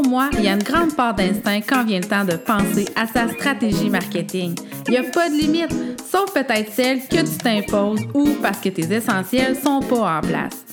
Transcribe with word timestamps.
Pour 0.00 0.08
moi, 0.08 0.30
il 0.34 0.44
y 0.44 0.48
a 0.48 0.52
une 0.52 0.62
grande 0.62 0.94
part 0.94 1.12
d'instinct 1.12 1.60
quand 1.68 1.84
vient 1.84 1.98
le 1.98 2.06
temps 2.06 2.24
de 2.24 2.36
penser 2.36 2.86
à 2.94 3.04
sa 3.04 3.28
stratégie 3.28 3.90
marketing. 3.90 4.54
Il 4.86 4.92
n'y 4.92 4.96
a 4.96 5.02
pas 5.02 5.28
de 5.28 5.34
limite, 5.34 5.74
sauf 6.08 6.32
peut-être 6.32 6.72
celle 6.72 7.00
que 7.00 7.16
tu 7.16 7.36
t'imposes 7.42 8.02
ou 8.14 8.28
parce 8.40 8.60
que 8.60 8.68
tes 8.68 8.94
essentiels 8.94 9.56
sont 9.56 9.80
pas 9.80 10.18
en 10.18 10.20
place. 10.20 10.64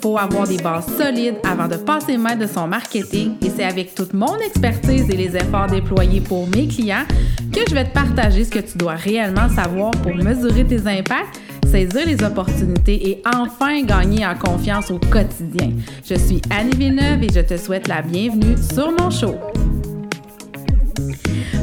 Faut 0.00 0.16
avoir 0.16 0.48
des 0.48 0.56
bases 0.56 0.86
solides 0.96 1.36
avant 1.46 1.68
de 1.68 1.76
passer 1.76 2.16
maître 2.16 2.38
de 2.38 2.46
son 2.46 2.66
marketing 2.66 3.36
et 3.42 3.50
c'est 3.50 3.64
avec 3.64 3.94
toute 3.94 4.14
mon 4.14 4.38
expertise 4.38 5.10
et 5.10 5.16
les 5.16 5.36
efforts 5.36 5.66
déployés 5.66 6.22
pour 6.22 6.48
mes 6.48 6.66
clients 6.66 7.04
que 7.52 7.60
je 7.68 7.74
vais 7.74 7.84
te 7.84 7.92
partager 7.92 8.44
ce 8.44 8.50
que 8.50 8.60
tu 8.60 8.78
dois 8.78 8.94
réellement 8.94 9.50
savoir 9.50 9.90
pour 9.90 10.14
mesurer 10.14 10.64
tes 10.64 10.86
impacts 10.86 11.38
saisir 11.74 12.06
les 12.06 12.22
opportunités 12.22 13.10
et 13.10 13.22
enfin 13.34 13.82
gagner 13.82 14.24
en 14.24 14.36
confiance 14.36 14.92
au 14.92 15.00
quotidien. 15.00 15.72
Je 16.04 16.14
suis 16.14 16.40
Annie 16.48 16.76
Villeneuve 16.76 17.24
et 17.24 17.32
je 17.34 17.40
te 17.40 17.56
souhaite 17.56 17.88
la 17.88 18.00
bienvenue 18.00 18.54
sur 18.72 18.92
mon 18.92 19.10
show. 19.10 19.34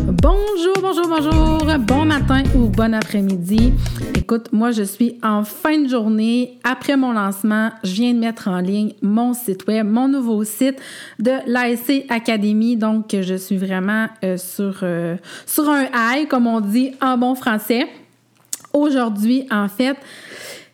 Bonjour, 0.04 0.74
bonjour, 0.82 1.08
bonjour, 1.08 1.80
bon 1.80 2.04
matin 2.04 2.44
ou 2.58 2.68
bon 2.68 2.94
après-midi. 2.94 3.72
Écoute, 4.14 4.50
moi 4.52 4.72
je 4.72 4.84
suis 4.84 5.18
en 5.24 5.46
fin 5.46 5.80
de 5.80 5.88
journée. 5.88 6.58
Après 6.66 6.98
mon 6.98 7.14
lancement, 7.14 7.70
je 7.86 7.94
viens 7.94 8.14
de 8.14 8.20
mettre 8.20 8.50
en 8.50 8.60
ligne 8.60 8.92
mon 9.02 9.34
site 9.34 9.66
web, 9.66 9.88
mon 9.88 10.10
nouveau 10.10 10.44
site 10.44 10.76
de 11.20 11.32
l'ASC 11.48 12.04
Academy. 12.10 12.76
Donc, 12.76 13.16
je 13.18 13.36
suis 13.36 13.56
vraiment 13.56 14.08
euh, 14.26 14.36
sur, 14.36 14.80
euh, 14.84 15.16
sur 15.46 15.70
un 15.70 15.86
high, 15.86 16.28
comme 16.28 16.48
on 16.48 16.60
dit 16.60 16.92
en 17.02 17.18
bon 17.18 17.34
français. 17.34 17.88
Aujourd'hui, 18.74 19.48
en 19.52 19.68
fait, 19.68 19.98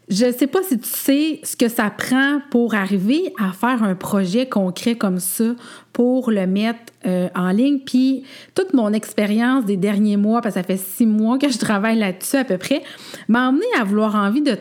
je 0.10 0.26
ne 0.26 0.32
sais 0.32 0.48
pas 0.48 0.64
si 0.64 0.80
tu 0.80 0.88
sais 0.88 1.40
ce 1.44 1.58
que 1.58 1.68
ça 1.68 1.90
prend 1.90 2.40
pour 2.50 2.76
arriver 2.76 3.34
à 3.38 3.52
faire 3.52 3.84
un 3.84 3.94
projet 3.94 4.48
concret 4.48 4.96
comme 4.96 5.20
ça, 5.20 5.56
pour 5.92 6.32
le 6.32 6.48
mettre 6.48 6.94
euh, 7.06 7.28
en 7.36 7.50
ligne. 7.50 7.80
Puis 7.80 8.24
toute 8.56 8.74
mon 8.74 8.94
expérience 8.94 9.66
des 9.66 9.76
derniers 9.76 10.16
mois, 10.16 10.42
parce 10.42 10.56
que 10.56 10.62
ça 10.62 10.66
fait 10.66 10.78
six 10.78 11.06
mois 11.06 11.38
que 11.38 11.50
je 11.50 11.58
travaille 11.58 11.98
là-dessus 11.98 12.38
à 12.38 12.46
peu 12.46 12.58
près, 12.58 12.84
m'a 13.28 13.48
amené 13.48 13.66
à 13.78 13.84
vouloir 13.84 14.16
envie 14.16 14.42
de... 14.42 14.58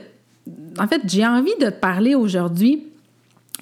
En 0.78 0.88
fait, 0.88 1.02
j'ai 1.06 1.26
envie 1.26 1.54
de 1.60 1.66
te 1.66 1.80
parler 1.80 2.14
aujourd'hui, 2.14 2.84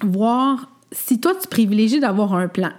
voir 0.01 0.69
si 0.95 1.19
toi, 1.19 1.33
tu 1.39 1.47
privilégies 1.47 1.99
d'avoir 1.99 2.33
un 2.33 2.47
plan. 2.47 2.71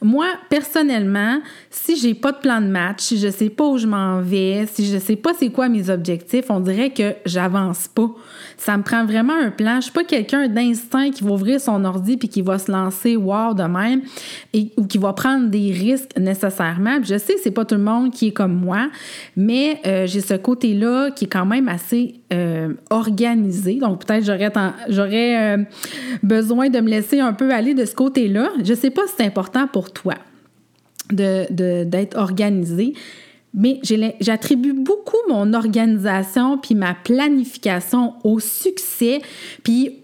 Moi, 0.00 0.26
personnellement, 0.48 1.40
si 1.70 1.96
j'ai 1.96 2.14
pas 2.14 2.32
de 2.32 2.38
plan 2.38 2.60
de 2.60 2.68
match, 2.68 3.00
si 3.00 3.18
je 3.18 3.28
sais 3.28 3.50
pas 3.50 3.64
où 3.64 3.78
je 3.78 3.86
m'en 3.86 4.20
vais, 4.20 4.66
si 4.72 4.86
je 4.86 4.98
sais 4.98 5.16
pas 5.16 5.32
c'est 5.38 5.50
quoi 5.50 5.68
mes 5.68 5.90
objectifs, 5.90 6.46
on 6.48 6.60
dirait 6.60 6.90
que 6.90 7.14
j'avance 7.26 7.88
pas. 7.88 8.10
Ça 8.56 8.76
me 8.76 8.82
prend 8.82 9.04
vraiment 9.04 9.34
un 9.34 9.50
plan. 9.50 9.76
Je 9.76 9.82
suis 9.82 9.92
pas 9.92 10.04
quelqu'un 10.04 10.48
d'instinct 10.48 11.10
qui 11.10 11.24
va 11.24 11.32
ouvrir 11.32 11.60
son 11.60 11.84
ordi 11.84 12.16
puis 12.16 12.28
qui 12.28 12.42
va 12.42 12.58
se 12.58 12.70
lancer 12.70 13.16
wow 13.16 13.54
de 13.54 13.64
même 13.64 14.02
et, 14.52 14.70
ou 14.76 14.86
qui 14.86 14.98
va 14.98 15.12
prendre 15.12 15.48
des 15.48 15.72
risques 15.72 16.16
nécessairement. 16.18 16.98
je 17.02 17.18
sais 17.18 17.34
c'est 17.42 17.50
pas 17.50 17.64
tout 17.64 17.74
le 17.74 17.82
monde 17.82 18.12
qui 18.12 18.28
est 18.28 18.32
comme 18.32 18.54
moi, 18.54 18.88
mais 19.36 19.80
euh, 19.86 20.06
j'ai 20.06 20.20
ce 20.20 20.34
côté-là 20.34 21.10
qui 21.10 21.24
est 21.24 21.28
quand 21.28 21.46
même 21.46 21.68
assez 21.68 22.14
euh, 22.32 22.74
organisé. 22.90 23.76
Donc 23.76 24.04
peut-être 24.04 24.24
j'aurais 24.24 24.52
j'aurais 24.88 25.56
euh, 25.56 25.64
besoin 26.22 26.68
de 26.68 26.80
me 26.80 26.88
laisser 26.88 27.20
un 27.20 27.32
peu 27.32 27.52
aller 27.52 27.63
de 27.72 27.86
ce 27.86 27.94
côté-là. 27.94 28.50
Je 28.62 28.74
sais 28.74 28.90
pas 28.90 29.06
si 29.06 29.14
c'est 29.16 29.24
important 29.24 29.66
pour 29.66 29.90
toi 29.90 30.14
d'être 31.10 32.18
organisé, 32.18 32.92
mais 33.54 33.80
j'attribue 34.20 34.74
beaucoup 34.74 35.16
mon 35.28 35.54
organisation 35.54 36.58
puis 36.58 36.74
ma 36.74 36.94
planification 36.94 38.14
au 38.24 38.40
succès 38.40 39.22
puis 39.62 40.03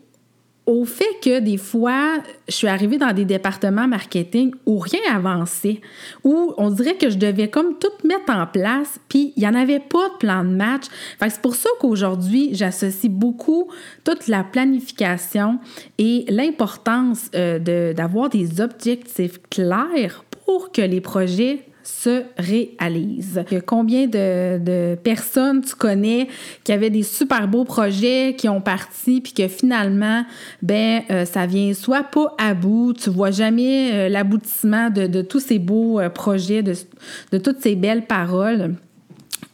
au 0.66 0.84
fait 0.84 1.19
que 1.22 1.41
des 1.41 1.56
fois, 1.56 2.19
je 2.48 2.55
suis 2.55 2.69
arrivée 2.69 2.98
dans 2.98 3.12
des 3.12 3.25
départements 3.25 3.89
marketing 3.89 4.53
où 4.66 4.78
rien 4.78 5.00
avançait, 5.12 5.80
où 6.22 6.55
on 6.58 6.70
dirait 6.70 6.94
que 6.94 7.11
je 7.11 7.19
devais 7.19 7.48
comme 7.48 7.78
tout 7.78 8.06
mettre 8.06 8.30
en 8.33 8.47
place, 8.47 9.00
puis 9.08 9.33
il 9.36 9.41
n'y 9.41 9.48
en 9.48 9.55
avait 9.55 9.81
pas 9.81 10.08
de 10.11 10.19
plan 10.19 10.44
de 10.44 10.50
match. 10.50 10.84
c'est 11.20 11.41
pour 11.41 11.56
ça 11.56 11.69
qu'aujourd'hui, 11.81 12.50
j'associe 12.53 13.10
beaucoup 13.10 13.69
toute 14.04 14.28
la 14.28 14.44
planification 14.44 15.59
et 15.99 16.25
l'importance 16.28 17.31
euh, 17.34 17.93
d'avoir 17.93 18.28
des 18.28 18.60
objectifs 18.60 19.41
clairs 19.50 20.25
pour 20.44 20.72
que 20.72 20.82
les 20.82 21.00
projets 21.00 21.65
se 21.83 22.23
réalise. 22.39 23.45
Combien 23.67 24.07
de, 24.07 24.95
personnes 24.97 25.63
tu 25.63 25.75
connais 25.75 26.29
qui 26.65 26.73
avaient 26.73 26.91
des 26.91 27.03
super 27.03 27.49
beaux 27.49 27.65
projets, 27.65 28.35
qui 28.37 28.49
ont 28.49 28.61
parti, 28.61 29.21
puis 29.21 29.33
que 29.33 29.49
finalement, 29.49 30.25
ben, 30.63 31.03
euh, 31.11 31.25
ça 31.25 31.47
vient 31.47 31.73
soit 31.75 32.05
pas 32.05 32.35
à 32.39 32.55
bout, 32.55 32.93
tu 32.93 33.11
vois 33.11 33.31
jamais 33.31 33.93
euh, 33.93 34.09
l'aboutissement 34.09 34.91
de, 34.91 35.23
tous 35.23 35.41
ces 35.41 35.59
beaux 35.59 36.01
euh, 36.01 36.09
projets, 36.09 36.63
de, 36.63 37.39
toutes 37.39 37.61
ces 37.61 37.77
belles 37.77 38.07
paroles 38.07 38.75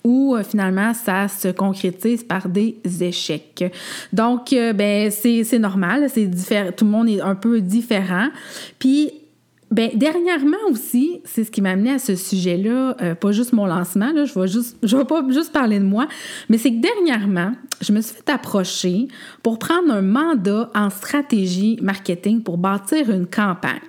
ou 0.04 0.36
finalement 0.48 0.94
ça 0.94 1.26
se 1.26 1.48
concrétise 1.48 2.22
par 2.22 2.48
des 2.48 2.76
échecs. 3.00 3.64
Donc, 4.12 4.50
ben, 4.52 5.10
c'est 5.10 5.58
normal, 5.58 6.06
c'est 6.08 6.30
tout 6.76 6.84
le 6.84 6.90
monde 6.90 7.08
est 7.08 7.20
un 7.20 7.34
peu 7.34 7.60
différent. 7.60 8.28
Puis, 8.78 9.10
ben, 9.70 9.90
dernièrement 9.94 10.56
aussi, 10.70 11.20
c'est 11.24 11.42
ce 11.42 11.50
qui 11.50 11.60
m'a 11.60 11.70
amené 11.70 11.90
à 11.90 11.98
ce 11.98 12.14
sujet-là, 12.14 12.96
euh, 13.02 13.14
pas 13.16 13.32
juste 13.32 13.52
mon 13.52 13.66
lancement, 13.66 14.12
là, 14.12 14.24
je 14.24 14.38
vais 14.38 14.46
juste, 14.46 14.76
pas 15.08 15.24
juste 15.28 15.52
parler 15.52 15.80
de 15.80 15.84
moi, 15.84 16.06
mais 16.48 16.56
c'est 16.56 16.70
que 16.70 16.80
dernièrement, 16.80 17.52
je 17.80 17.92
me 17.92 18.00
suis 18.00 18.14
fait 18.14 18.30
approcher 18.30 19.08
pour 19.42 19.58
prendre 19.58 19.92
un 19.92 20.02
mandat 20.02 20.70
en 20.74 20.88
stratégie 20.88 21.78
marketing 21.82 22.42
pour 22.42 22.58
bâtir 22.58 23.10
une 23.10 23.26
campagne. 23.26 23.80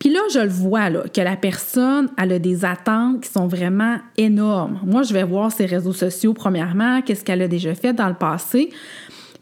Puis 0.00 0.08
là, 0.08 0.20
je 0.32 0.40
le 0.40 0.48
vois, 0.48 0.90
là, 0.90 1.04
que 1.14 1.20
la 1.20 1.36
personne, 1.36 2.08
elle 2.18 2.32
a 2.32 2.38
des 2.38 2.64
attentes 2.64 3.20
qui 3.20 3.30
sont 3.30 3.46
vraiment 3.46 3.98
énormes. 4.16 4.80
Moi, 4.84 5.02
je 5.02 5.12
vais 5.12 5.24
voir 5.24 5.52
ses 5.52 5.66
réseaux 5.66 5.92
sociaux, 5.92 6.32
premièrement, 6.32 7.02
qu'est-ce 7.02 7.22
qu'elle 7.22 7.42
a 7.42 7.48
déjà 7.48 7.74
fait 7.74 7.92
dans 7.92 8.08
le 8.08 8.14
passé. 8.14 8.70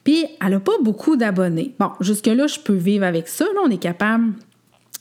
Puis, 0.03 0.27
elle 0.45 0.51
n'a 0.51 0.61
pas 0.61 0.73
beaucoup 0.83 1.17
d'abonnés. 1.17 1.75
Bon, 1.79 1.91
jusque-là, 2.01 2.49
je 2.49 2.59
peux 2.59 2.75
vivre 2.75 3.05
avec 3.05 3.29
ça. 3.29 3.45
Là, 3.45 3.61
on 3.65 3.71
est 3.71 3.79
capable 3.79 4.33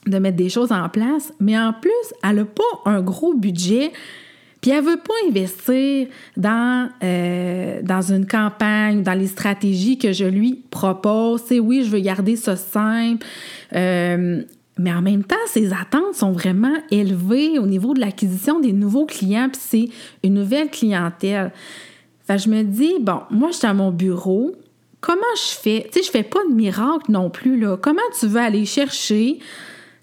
de 0.10 0.20
mettre 0.20 0.38
des 0.38 0.50
choses 0.50 0.72
en 0.72 0.90
place, 0.90 1.34
mais 1.40 1.58
en 1.58 1.74
plus, 1.74 1.92
elle 2.24 2.38
n'a 2.38 2.46
pas 2.46 2.64
un 2.86 3.02
gros 3.02 3.34
budget. 3.34 3.92
Puis 4.62 4.72
elle 4.72 4.84
ne 4.84 4.90
veut 4.90 4.98
pas 4.98 5.14
investir 5.30 6.08
dans, 6.36 6.90
euh, 7.04 7.80
dans 7.84 8.02
une 8.02 8.26
campagne, 8.26 9.04
dans 9.04 9.14
les 9.14 9.28
stratégies 9.28 9.98
que 9.98 10.14
je 10.14 10.26
lui 10.26 10.56
propose. 10.72 11.44
C'est 11.46 11.60
oui, 11.60 11.84
je 11.84 11.90
veux 11.90 12.00
garder 12.00 12.36
ça 12.36 12.56
simple. 12.56 13.26
Euh, 13.76 14.42
mais 14.80 14.94
en 14.94 15.02
même 15.02 15.24
temps, 15.24 15.36
ses 15.48 15.74
attentes 15.74 16.16
sont 16.16 16.32
vraiment 16.32 16.74
élevées 16.92 17.60
au 17.60 17.66
niveau 17.66 17.94
de 17.94 18.00
l'acquisition 18.00 18.60
des 18.60 18.74
nouveaux 18.74 19.06
clients, 19.06 19.50
puis 19.52 19.62
c'est 19.64 19.90
une 20.24 20.36
nouvelle 20.36 20.70
clientèle. 20.70 21.52
Fait 22.26 22.38
je 22.38 22.50
me 22.50 22.64
dis, 22.64 22.94
bon, 23.00 23.22
moi, 23.32 23.50
je 23.52 23.58
suis 23.58 23.68
à 23.68 23.74
mon 23.74 23.92
bureau. 23.92 24.56
Comment 25.00 25.22
je 25.36 25.60
fais? 25.62 25.88
Tu 25.92 26.00
sais, 26.00 26.06
je 26.06 26.12
fais 26.12 26.24
pas 26.24 26.40
de 26.50 26.54
miracle 26.54 27.12
non 27.12 27.30
plus, 27.30 27.60
là. 27.60 27.78
Comment 27.78 28.02
tu 28.20 28.28
veux 28.28 28.42
aller 28.42 28.66
chercher 28.66 29.40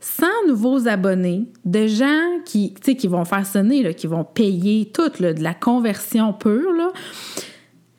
100 0.04 0.26
nouveaux 0.48 0.86
abonnés, 0.86 1.46
de 1.64 1.86
gens 1.86 2.38
qui, 2.44 2.74
qui 2.74 3.08
vont 3.08 3.24
faire 3.24 3.46
sonner, 3.46 3.82
là, 3.82 3.94
qui 3.94 4.06
vont 4.06 4.22
payer 4.22 4.92
tout, 4.92 5.08
de 5.08 5.42
la 5.42 5.54
conversion 5.54 6.34
pure, 6.34 6.74
là, 6.74 6.92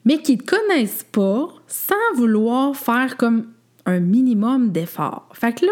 mais 0.06 0.20
qui 0.20 0.34
ne 0.34 0.38
te 0.38 0.56
connaissent 0.56 1.04
pas 1.12 1.48
sans 1.66 1.96
vouloir 2.16 2.76
faire 2.76 3.18
comme 3.18 3.48
un 3.88 4.00
minimum 4.00 4.72
d'effort. 4.72 5.30
Fait 5.34 5.54
que 5.54 5.66
là, 5.66 5.72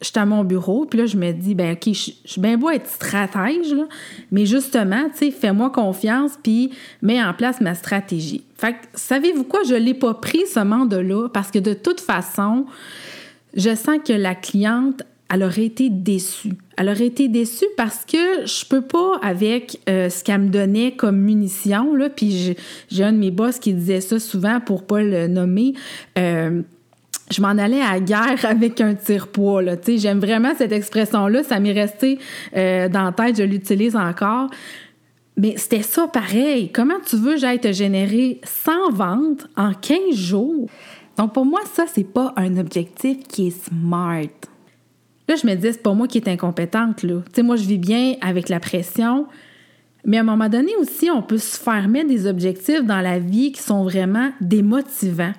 je 0.00 0.06
suis 0.06 0.18
à 0.18 0.26
mon 0.26 0.42
bureau, 0.42 0.84
puis 0.84 0.98
là, 0.98 1.06
je 1.06 1.16
me 1.16 1.30
dis, 1.30 1.54
ben 1.54 1.74
OK, 1.74 1.94
je, 1.94 2.10
suis 2.24 2.40
bien 2.40 2.58
beau 2.58 2.70
être 2.70 2.88
stratège, 2.88 3.72
là, 3.72 3.86
mais 4.32 4.46
justement, 4.46 5.08
tu 5.10 5.18
sais, 5.18 5.30
fais-moi 5.30 5.70
confiance, 5.70 6.32
puis 6.42 6.72
mets 7.02 7.22
en 7.22 7.32
place 7.34 7.60
ma 7.60 7.76
stratégie. 7.76 8.42
Fait 8.56 8.72
que, 8.72 8.78
savez-vous 8.94 9.44
quoi, 9.44 9.60
je 9.62 9.74
ne 9.74 9.78
l'ai 9.78 9.94
pas 9.94 10.14
pris, 10.14 10.44
ce 10.52 10.58
mandat-là, 10.58 11.28
parce 11.28 11.52
que 11.52 11.60
de 11.60 11.72
toute 11.72 12.00
façon, 12.00 12.66
je 13.54 13.76
sens 13.76 13.98
que 14.04 14.12
la 14.12 14.34
cliente, 14.34 15.04
elle 15.32 15.42
aurait 15.42 15.64
été 15.64 15.90
déçue. 15.90 16.52
Elle 16.76 16.88
aurait 16.88 17.06
été 17.06 17.28
déçue 17.28 17.66
parce 17.76 18.04
que 18.04 18.46
je 18.46 18.64
peux 18.64 18.82
pas 18.82 19.18
avec 19.22 19.80
euh, 19.88 20.08
ce 20.08 20.22
qu'elle 20.22 20.42
me 20.42 20.48
donnait 20.48 20.92
comme 20.92 21.18
munition 21.18 21.94
là. 21.94 22.08
Puis 22.08 22.56
j'ai 22.90 23.04
un 23.04 23.12
de 23.12 23.18
mes 23.18 23.30
boss 23.30 23.58
qui 23.58 23.72
disait 23.72 24.00
ça 24.00 24.20
souvent 24.20 24.60
pour 24.60 24.86
pas 24.86 25.02
le 25.02 25.26
nommer. 25.26 25.74
Euh, 26.18 26.62
je 27.30 27.42
m'en 27.42 27.48
allais 27.48 27.80
à 27.80 27.94
la 27.94 28.00
guerre 28.00 28.44
avec 28.44 28.80
un 28.80 28.94
tire-poids. 28.94 29.62
J'aime 29.86 30.20
vraiment 30.20 30.52
cette 30.56 30.72
expression-là. 30.72 31.42
Ça 31.42 31.58
m'est 31.58 31.72
resté 31.72 32.18
euh, 32.56 32.88
dans 32.88 33.04
la 33.04 33.12
tête. 33.12 33.36
Je 33.36 33.42
l'utilise 33.42 33.96
encore. 33.96 34.48
Mais 35.36 35.54
c'était 35.56 35.82
ça 35.82 36.06
pareil. 36.06 36.70
Comment 36.72 37.00
tu 37.04 37.16
veux 37.16 37.36
j'aille 37.36 37.60
te 37.60 37.72
générer 37.72 38.40
100 38.44 38.92
ventes 38.92 39.48
en 39.56 39.74
15 39.74 40.14
jours? 40.14 40.68
Donc 41.18 41.34
pour 41.34 41.44
moi, 41.44 41.60
ça, 41.72 41.84
c'est 41.92 42.04
pas 42.04 42.32
un 42.36 42.56
objectif 42.58 43.26
qui 43.26 43.48
est 43.48 43.64
smart. 43.68 44.28
Là, 45.28 45.34
je 45.34 45.46
me 45.46 45.54
disais, 45.54 45.72
c'est 45.72 45.82
pas 45.82 45.94
moi 45.94 46.06
qui 46.06 46.18
est 46.18 46.28
incompétente, 46.28 47.02
là. 47.02 47.20
Tu 47.26 47.32
sais, 47.34 47.42
moi, 47.42 47.56
je 47.56 47.64
vis 47.64 47.78
bien 47.78 48.14
avec 48.20 48.48
la 48.48 48.60
pression. 48.60 49.26
Mais 50.08 50.18
à 50.18 50.20
un 50.20 50.24
moment 50.24 50.48
donné 50.48 50.70
aussi, 50.76 51.10
on 51.10 51.20
peut 51.20 51.36
se 51.36 51.58
faire 51.58 51.88
mettre 51.88 52.08
des 52.08 52.28
objectifs 52.28 52.84
dans 52.84 53.00
la 53.00 53.18
vie 53.18 53.50
qui 53.50 53.60
sont 53.60 53.82
vraiment 53.82 54.30
démotivants 54.40 55.32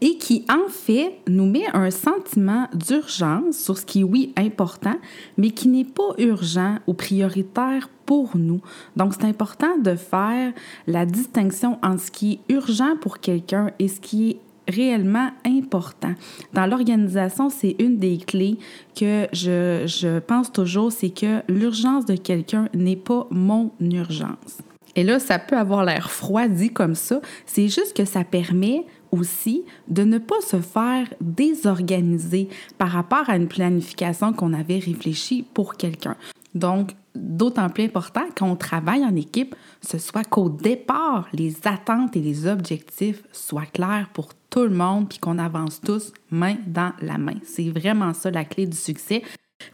et 0.00 0.16
qui, 0.16 0.46
en 0.48 0.70
fait, 0.70 1.18
nous 1.28 1.44
met 1.44 1.66
un 1.74 1.90
sentiment 1.90 2.66
d'urgence 2.72 3.58
sur 3.58 3.76
ce 3.76 3.84
qui 3.84 4.00
est, 4.00 4.04
oui, 4.04 4.32
important, 4.38 4.94
mais 5.36 5.50
qui 5.50 5.68
n'est 5.68 5.84
pas 5.84 6.14
urgent 6.16 6.78
ou 6.86 6.94
prioritaire 6.94 7.90
pour 8.06 8.34
nous. 8.38 8.62
Donc, 8.96 9.12
c'est 9.12 9.26
important 9.26 9.76
de 9.76 9.94
faire 9.94 10.54
la 10.86 11.04
distinction 11.04 11.78
entre 11.82 12.00
ce 12.04 12.10
qui 12.10 12.32
est 12.48 12.52
urgent 12.54 12.96
pour 13.02 13.20
quelqu'un 13.20 13.72
et 13.78 13.88
ce 13.88 14.00
qui 14.00 14.30
est 14.30 14.36
réellement 14.68 15.30
important. 15.46 16.14
Dans 16.52 16.66
l'organisation, 16.66 17.50
c'est 17.50 17.76
une 17.78 17.98
des 17.98 18.18
clés 18.18 18.58
que 18.98 19.26
je, 19.32 19.84
je 19.86 20.18
pense 20.18 20.52
toujours, 20.52 20.92
c'est 20.92 21.10
que 21.10 21.42
l'urgence 21.48 22.06
de 22.06 22.16
quelqu'un 22.16 22.68
n'est 22.74 22.96
pas 22.96 23.26
mon 23.30 23.72
urgence. 23.80 24.58
Et 24.96 25.02
là, 25.02 25.18
ça 25.18 25.38
peut 25.38 25.56
avoir 25.56 25.84
l'air 25.84 26.10
froid 26.10 26.46
dit 26.46 26.70
comme 26.70 26.94
ça, 26.94 27.20
c'est 27.46 27.68
juste 27.68 27.96
que 27.96 28.04
ça 28.04 28.22
permet 28.24 28.84
aussi 29.10 29.64
de 29.88 30.02
ne 30.02 30.18
pas 30.18 30.40
se 30.40 30.60
faire 30.60 31.06
désorganiser 31.20 32.48
par 32.78 32.90
rapport 32.90 33.28
à 33.28 33.36
une 33.36 33.48
planification 33.48 34.32
qu'on 34.32 34.52
avait 34.52 34.78
réfléchie 34.78 35.44
pour 35.54 35.76
quelqu'un. 35.76 36.16
Donc, 36.54 36.92
d'autant 37.14 37.68
plus 37.68 37.84
important 37.84 38.22
quand 38.36 38.48
on 38.48 38.56
travaille 38.56 39.04
en 39.04 39.14
équipe, 39.16 39.54
ce 39.80 39.98
soit 39.98 40.24
qu'au 40.24 40.48
départ, 40.48 41.28
les 41.32 41.56
attentes 41.64 42.16
et 42.16 42.20
les 42.20 42.46
objectifs 42.46 43.22
soient 43.32 43.66
clairs 43.66 44.08
pour 44.12 44.28
tout 44.50 44.62
le 44.62 44.70
monde, 44.70 45.08
puis 45.08 45.18
qu'on 45.18 45.38
avance 45.38 45.80
tous 45.80 46.12
main 46.30 46.56
dans 46.66 46.92
la 47.02 47.18
main. 47.18 47.34
C'est 47.44 47.70
vraiment 47.70 48.14
ça 48.14 48.30
la 48.30 48.44
clé 48.44 48.66
du 48.66 48.76
succès. 48.76 49.22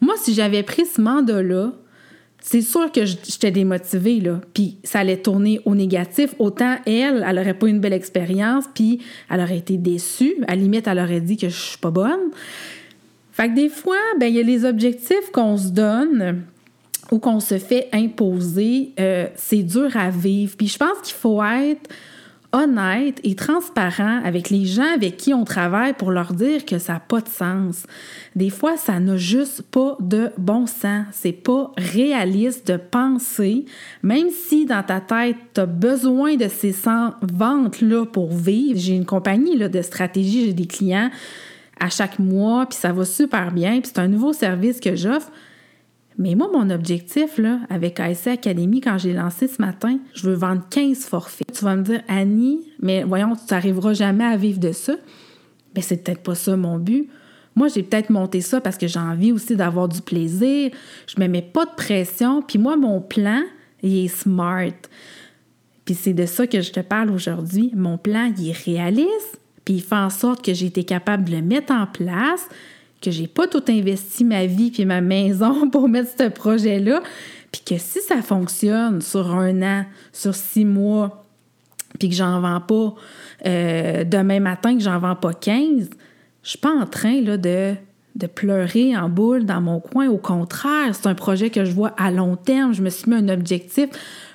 Moi, 0.00 0.14
si 0.16 0.32
j'avais 0.32 0.62
pris 0.62 0.86
ce 0.86 1.00
mandat-là, 1.00 1.72
c'est 2.42 2.62
sûr 2.62 2.90
que 2.90 3.04
j'étais 3.04 3.50
démotivée, 3.50 4.20
là. 4.20 4.40
Puis 4.54 4.78
ça 4.82 5.00
allait 5.00 5.18
tourner 5.18 5.60
au 5.66 5.74
négatif. 5.74 6.34
Autant 6.38 6.78
elle, 6.86 7.24
elle 7.26 7.38
aurait 7.38 7.58
pas 7.58 7.68
une 7.68 7.80
belle 7.80 7.92
expérience, 7.92 8.64
puis 8.74 9.00
elle 9.28 9.40
aurait 9.40 9.58
été 9.58 9.76
déçue. 9.76 10.36
À 10.48 10.56
la 10.56 10.62
limite, 10.62 10.86
elle 10.86 10.98
aurait 10.98 11.20
dit 11.20 11.36
que 11.36 11.50
je 11.50 11.60
suis 11.60 11.78
pas 11.78 11.90
bonne. 11.90 12.30
Fait 13.32 13.48
que 13.48 13.54
des 13.54 13.68
fois, 13.68 13.98
ben 14.18 14.26
il 14.26 14.36
y 14.36 14.40
a 14.40 14.42
les 14.42 14.64
objectifs 14.64 15.30
qu'on 15.32 15.58
se 15.58 15.68
donne 15.68 16.44
ou 17.10 17.18
qu'on 17.18 17.40
se 17.40 17.58
fait 17.58 17.88
imposer. 17.92 18.92
Euh, 19.00 19.26
c'est 19.36 19.62
dur 19.62 19.96
à 19.96 20.10
vivre. 20.10 20.56
Puis 20.56 20.68
je 20.68 20.78
pense 20.78 20.98
qu'il 21.02 21.14
faut 21.14 21.42
être 21.42 21.88
honnête 22.52 23.20
et 23.22 23.34
transparent 23.34 24.20
avec 24.24 24.50
les 24.50 24.64
gens 24.64 24.94
avec 24.94 25.16
qui 25.16 25.32
on 25.32 25.44
travaille 25.44 25.92
pour 25.92 26.10
leur 26.10 26.32
dire 26.32 26.64
que 26.64 26.78
ça 26.78 26.94
n'a 26.94 27.00
pas 27.00 27.20
de 27.20 27.28
sens. 27.28 27.86
Des 28.34 28.50
fois, 28.50 28.76
ça 28.76 28.98
n'a 28.98 29.16
juste 29.16 29.62
pas 29.62 29.96
de 30.00 30.30
bon 30.36 30.66
sens. 30.66 31.06
C'est 31.12 31.32
pas 31.32 31.72
réaliste 31.76 32.66
de 32.66 32.76
penser, 32.76 33.66
même 34.02 34.30
si 34.30 34.66
dans 34.66 34.82
ta 34.82 35.00
tête, 35.00 35.36
tu 35.54 35.60
as 35.60 35.66
besoin 35.66 36.36
de 36.36 36.48
ces 36.48 36.72
100 36.72 37.14
ventes-là 37.22 38.06
pour 38.06 38.32
vivre. 38.32 38.78
J'ai 38.78 38.94
une 38.94 39.06
compagnie 39.06 39.56
là, 39.56 39.68
de 39.68 39.82
stratégie, 39.82 40.46
j'ai 40.46 40.52
des 40.52 40.66
clients 40.66 41.10
à 41.78 41.88
chaque 41.88 42.18
mois, 42.18 42.66
puis 42.66 42.78
ça 42.78 42.92
va 42.92 43.04
super 43.04 43.52
bien, 43.52 43.80
puis 43.80 43.90
c'est 43.94 44.00
un 44.00 44.08
nouveau 44.08 44.32
service 44.32 44.80
que 44.80 44.96
j'offre. 44.96 45.30
Mais 46.18 46.34
moi, 46.34 46.50
mon 46.52 46.68
objectif 46.70 47.38
là, 47.38 47.60
avec 47.70 47.98
ASC 47.98 48.26
Academy, 48.26 48.80
quand 48.80 48.98
j'ai 48.98 49.12
lancé 49.12 49.48
ce 49.48 49.60
matin, 49.60 49.98
je 50.12 50.28
veux 50.28 50.34
vendre 50.34 50.62
15 50.68 51.04
forfaits. 51.04 51.50
Tu 51.52 51.64
vas 51.64 51.76
me 51.76 51.82
dire, 51.82 52.02
Annie, 52.08 52.68
mais 52.80 53.04
voyons, 53.04 53.34
tu 53.34 53.54
n'arriveras 53.54 53.94
jamais 53.94 54.24
à 54.24 54.36
vivre 54.36 54.60
de 54.60 54.72
ça. 54.72 54.94
Mais 55.74 55.82
c'est 55.82 56.04
peut-être 56.04 56.22
pas 56.22 56.34
ça 56.34 56.56
mon 56.56 56.78
but. 56.78 57.08
Moi, 57.56 57.68
j'ai 57.68 57.82
peut-être 57.82 58.10
monté 58.10 58.40
ça 58.40 58.60
parce 58.60 58.76
que 58.76 58.86
j'ai 58.86 58.98
envie 58.98 59.32
aussi 59.32 59.56
d'avoir 59.56 59.88
du 59.88 60.02
plaisir. 60.02 60.70
Je 61.06 61.20
me 61.20 61.26
mets 61.26 61.42
pas 61.42 61.64
de 61.64 61.74
pression. 61.76 62.42
Puis 62.42 62.58
moi, 62.58 62.76
mon 62.76 63.00
plan, 63.00 63.42
il 63.82 64.04
est 64.04 64.08
smart. 64.08 64.72
Puis 65.84 65.94
c'est 65.94 66.12
de 66.12 66.26
ça 66.26 66.46
que 66.46 66.60
je 66.60 66.70
te 66.70 66.80
parle 66.80 67.10
aujourd'hui. 67.10 67.72
Mon 67.74 67.98
plan, 67.98 68.32
il 68.38 68.50
est 68.50 68.64
réaliste. 68.64 69.40
Puis 69.64 69.74
il 69.74 69.82
fait 69.82 69.96
en 69.96 70.10
sorte 70.10 70.44
que 70.44 70.54
j'ai 70.54 70.66
été 70.66 70.84
capable 70.84 71.24
de 71.24 71.32
le 71.32 71.42
mettre 71.42 71.72
en 71.72 71.86
place 71.86 72.48
que 73.00 73.10
j'ai 73.10 73.26
pas 73.26 73.46
tout 73.46 73.62
investi 73.68 74.24
ma 74.24 74.46
vie 74.46 74.70
puis 74.70 74.84
ma 74.84 75.00
maison 75.00 75.68
pour 75.72 75.88
mettre 75.88 76.10
ce 76.18 76.28
projet-là, 76.28 77.02
puis 77.52 77.62
que 77.66 77.78
si 77.78 78.00
ça 78.00 78.22
fonctionne 78.22 79.00
sur 79.00 79.34
un 79.34 79.62
an, 79.62 79.84
sur 80.12 80.34
six 80.34 80.64
mois, 80.64 81.24
puis 81.98 82.08
que 82.08 82.14
j'en 82.14 82.40
vends 82.40 82.60
pas 82.60 82.94
euh, 83.46 84.04
demain 84.04 84.40
matin, 84.40 84.76
que 84.76 84.82
j'en 84.82 84.98
vends 84.98 85.16
pas 85.16 85.32
15, 85.32 85.90
je 86.42 86.48
suis 86.48 86.58
pas 86.58 86.70
en 86.70 86.86
train 86.86 87.20
là, 87.20 87.36
de, 87.36 87.74
de 88.14 88.26
pleurer 88.26 88.96
en 88.96 89.08
boule 89.08 89.44
dans 89.44 89.60
mon 89.60 89.80
coin. 89.80 90.08
Au 90.08 90.18
contraire, 90.18 90.94
c'est 90.94 91.06
un 91.06 91.14
projet 91.14 91.50
que 91.50 91.64
je 91.64 91.72
vois 91.72 91.92
à 91.96 92.10
long 92.10 92.36
terme. 92.36 92.72
Je 92.72 92.82
me 92.82 92.90
suis 92.90 93.10
mis 93.10 93.16
un 93.16 93.28
objectif 93.28 93.88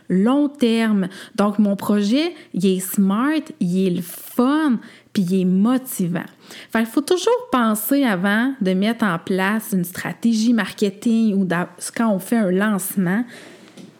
long 0.09 0.49
terme. 0.49 1.07
Donc, 1.35 1.59
mon 1.59 1.75
projet, 1.75 2.33
il 2.53 2.65
est 2.65 2.79
smart, 2.79 3.41
il 3.59 3.97
est 3.97 4.01
fun, 4.01 4.79
puis 5.13 5.23
il 5.23 5.41
est 5.41 5.45
motivant. 5.45 6.25
Il 6.73 6.85
faut 6.85 7.01
toujours 7.01 7.49
penser 7.51 8.03
avant 8.03 8.53
de 8.61 8.73
mettre 8.73 9.05
en 9.05 9.17
place 9.17 9.69
une 9.73 9.85
stratégie 9.85 10.53
marketing 10.53 11.33
ou 11.35 11.47
quand 11.95 12.09
on 12.11 12.19
fait 12.19 12.37
un 12.37 12.51
lancement, 12.51 13.23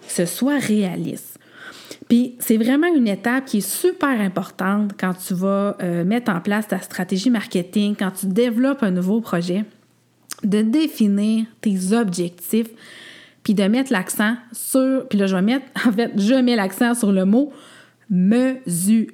que 0.06 0.12
ce 0.12 0.26
soit 0.26 0.60
réaliste. 0.60 1.40
Puis 2.08 2.36
c'est 2.40 2.58
vraiment 2.58 2.88
une 2.94 3.08
étape 3.08 3.46
qui 3.46 3.58
est 3.58 3.68
super 3.68 4.22
importante 4.22 4.92
quand 5.00 5.14
tu 5.14 5.34
vas 5.34 5.76
euh, 5.82 6.04
mettre 6.04 6.32
en 6.32 6.40
place 6.40 6.68
ta 6.68 6.80
stratégie 6.80 7.30
marketing, 7.30 7.96
quand 7.98 8.12
tu 8.12 8.28
développes 8.28 8.84
un 8.84 8.92
nouveau 8.92 9.22
projet, 9.22 9.66
de 10.44 10.62
définir 10.62 11.46
tes 11.62 11.94
objectifs, 11.94 12.68
puis 13.46 13.54
de 13.54 13.64
mettre 13.64 13.94
l'accent 13.94 14.36
sur, 14.52 15.08
puis 15.08 15.18
là 15.18 15.28
je 15.28 15.36
vais 15.36 15.42
mettre, 15.42 15.66
en 15.88 15.94
fait, 15.94 16.12
je 16.18 16.34
mets 16.34 16.58
l'accent 16.58 16.94
sur 16.96 17.14
le 17.14 17.24
mot 17.24 17.54
mesurable 18.10 19.14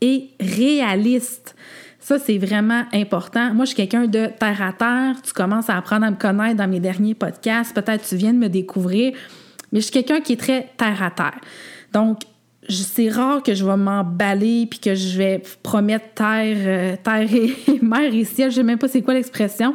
et 0.00 0.28
réaliste. 0.38 1.56
Ça, 1.98 2.18
c'est 2.18 2.38
vraiment 2.38 2.84
important. 2.94 3.52
Moi, 3.52 3.66
je 3.66 3.74
suis 3.74 3.76
quelqu'un 3.76 4.06
de 4.06 4.26
terre 4.38 4.62
à 4.62 4.72
terre. 4.72 5.20
Tu 5.22 5.34
commences 5.34 5.68
à 5.68 5.76
apprendre 5.76 6.06
à 6.06 6.10
me 6.10 6.16
connaître 6.16 6.56
dans 6.56 6.66
mes 6.66 6.80
derniers 6.80 7.14
podcasts. 7.14 7.74
Peut-être 7.74 8.08
tu 8.08 8.16
viens 8.16 8.32
de 8.32 8.38
me 8.38 8.48
découvrir. 8.48 9.12
Mais 9.70 9.80
je 9.80 9.84
suis 9.84 9.92
quelqu'un 9.92 10.20
qui 10.20 10.32
est 10.32 10.40
très 10.40 10.70
terre 10.78 11.02
à 11.02 11.10
terre. 11.10 11.38
Donc, 11.92 12.22
c'est 12.68 13.10
rare 13.10 13.42
que 13.42 13.54
je 13.54 13.64
vais 13.64 13.76
m'emballer 13.76 14.66
puis 14.68 14.78
que 14.78 14.94
je 14.94 15.18
vais 15.18 15.42
promettre 15.62 16.06
terre, 16.14 16.56
euh, 16.58 16.96
terre 17.02 17.28
et 17.34 17.54
mer 17.82 18.14
et 18.14 18.24
ciel. 18.24 18.50
Je 18.50 18.56
sais 18.56 18.62
même 18.62 18.78
pas 18.78 18.88
c'est 18.88 19.02
quoi 19.02 19.14
l'expression. 19.14 19.74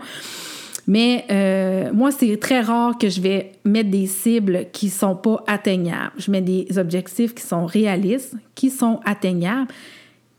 Mais 0.87 1.25
euh, 1.31 1.91
moi, 1.93 2.11
c'est 2.11 2.37
très 2.37 2.61
rare 2.61 2.97
que 2.97 3.09
je 3.09 3.19
vais 3.19 3.53
mettre 3.63 3.89
des 3.89 4.05
cibles 4.05 4.67
qui 4.71 4.89
sont 4.89 5.15
pas 5.15 5.43
atteignables. 5.47 6.13
Je 6.17 6.29
mets 6.29 6.41
des 6.41 6.77
objectifs 6.77 7.33
qui 7.33 7.43
sont 7.43 7.65
réalistes, 7.65 8.35
qui 8.53 8.69
sont 8.69 8.99
atteignables. 9.03 9.71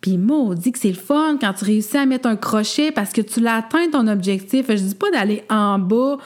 Puis 0.01 0.19
dit 0.57 0.71
que 0.73 0.79
c'est 0.79 0.89
le 0.89 0.95
fun 0.95 1.37
quand 1.41 1.53
tu 1.55 1.65
réussis 1.65 1.97
à 1.97 2.07
mettre 2.07 2.29
un 2.29 2.37
crochet 2.37 2.93
parce 2.93 3.13
que 3.13 3.21
tu 3.21 3.41
l'as 3.41 3.57
atteint 3.57 3.91
ton 3.91 4.07
objectif. 4.07 4.67
Je 4.69 4.75
dis 4.75 4.95
pas 4.95 5.11
d'aller 5.11 5.43
en 5.51 5.81
bas, 5.81 6.19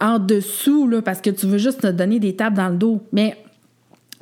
en 0.00 0.18
dessous, 0.18 0.88
là, 0.88 1.02
parce 1.02 1.20
que 1.20 1.28
tu 1.28 1.46
veux 1.46 1.58
juste 1.58 1.82
te 1.82 1.88
donner 1.88 2.18
des 2.18 2.34
tapes 2.34 2.54
dans 2.54 2.70
le 2.70 2.76
dos. 2.76 3.02
Mais 3.12 3.36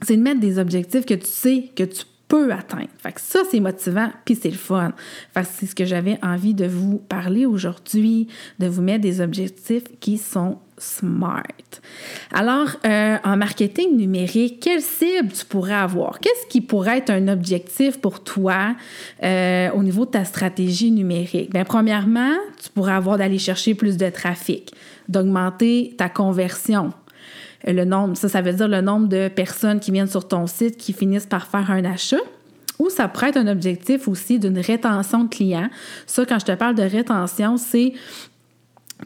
c'est 0.02 0.16
de 0.16 0.22
mettre 0.22 0.40
des 0.40 0.58
objectifs 0.58 1.06
que 1.06 1.14
tu 1.14 1.28
sais 1.28 1.70
que 1.76 1.84
tu 1.84 2.02
atteindre. 2.50 2.88
Fait 2.98 3.12
que 3.12 3.20
ça, 3.20 3.40
c'est 3.50 3.60
motivant, 3.60 4.10
puis 4.24 4.34
c'est 4.34 4.50
le 4.50 4.56
fun. 4.56 4.92
C'est 5.44 5.66
ce 5.66 5.74
que 5.74 5.84
j'avais 5.84 6.18
envie 6.22 6.54
de 6.54 6.66
vous 6.66 6.98
parler 6.98 7.46
aujourd'hui, 7.46 8.28
de 8.58 8.66
vous 8.66 8.82
mettre 8.82 9.02
des 9.02 9.20
objectifs 9.20 9.84
qui 10.00 10.18
sont 10.18 10.58
smart. 10.78 11.42
Alors, 12.32 12.68
euh, 12.84 13.16
en 13.24 13.36
marketing 13.36 13.96
numérique, 13.96 14.60
quelle 14.60 14.82
cible 14.82 15.30
tu 15.32 15.44
pourrais 15.44 15.74
avoir? 15.74 16.18
Qu'est-ce 16.18 16.46
qui 16.48 16.60
pourrait 16.60 16.98
être 16.98 17.10
un 17.10 17.28
objectif 17.28 18.00
pour 18.00 18.24
toi 18.24 18.74
euh, 19.22 19.70
au 19.72 19.82
niveau 19.82 20.04
de 20.04 20.10
ta 20.10 20.24
stratégie 20.24 20.90
numérique? 20.90 21.52
Bien, 21.52 21.64
premièrement, 21.64 22.34
tu 22.62 22.70
pourrais 22.70 22.94
avoir 22.94 23.18
d'aller 23.18 23.38
chercher 23.38 23.74
plus 23.74 23.96
de 23.96 24.08
trafic, 24.08 24.72
d'augmenter 25.08 25.94
ta 25.96 26.08
conversion. 26.08 26.92
Le 27.66 27.84
nombre, 27.84 28.16
ça, 28.16 28.28
ça 28.28 28.42
veut 28.42 28.52
dire 28.52 28.68
le 28.68 28.80
nombre 28.80 29.08
de 29.08 29.28
personnes 29.28 29.80
qui 29.80 29.90
viennent 29.90 30.08
sur 30.08 30.26
ton 30.26 30.46
site 30.46 30.76
qui 30.76 30.92
finissent 30.92 31.26
par 31.26 31.46
faire 31.46 31.70
un 31.70 31.84
achat. 31.84 32.16
Ou 32.78 32.90
ça 32.90 33.06
pourrait 33.08 33.28
être 33.28 33.36
un 33.36 33.46
objectif 33.46 34.08
aussi 34.08 34.38
d'une 34.38 34.58
rétention 34.58 35.24
de 35.24 35.28
clients. 35.28 35.68
Ça, 36.06 36.24
quand 36.26 36.38
je 36.38 36.46
te 36.46 36.52
parle 36.52 36.74
de 36.74 36.82
rétention, 36.82 37.56
c'est 37.56 37.92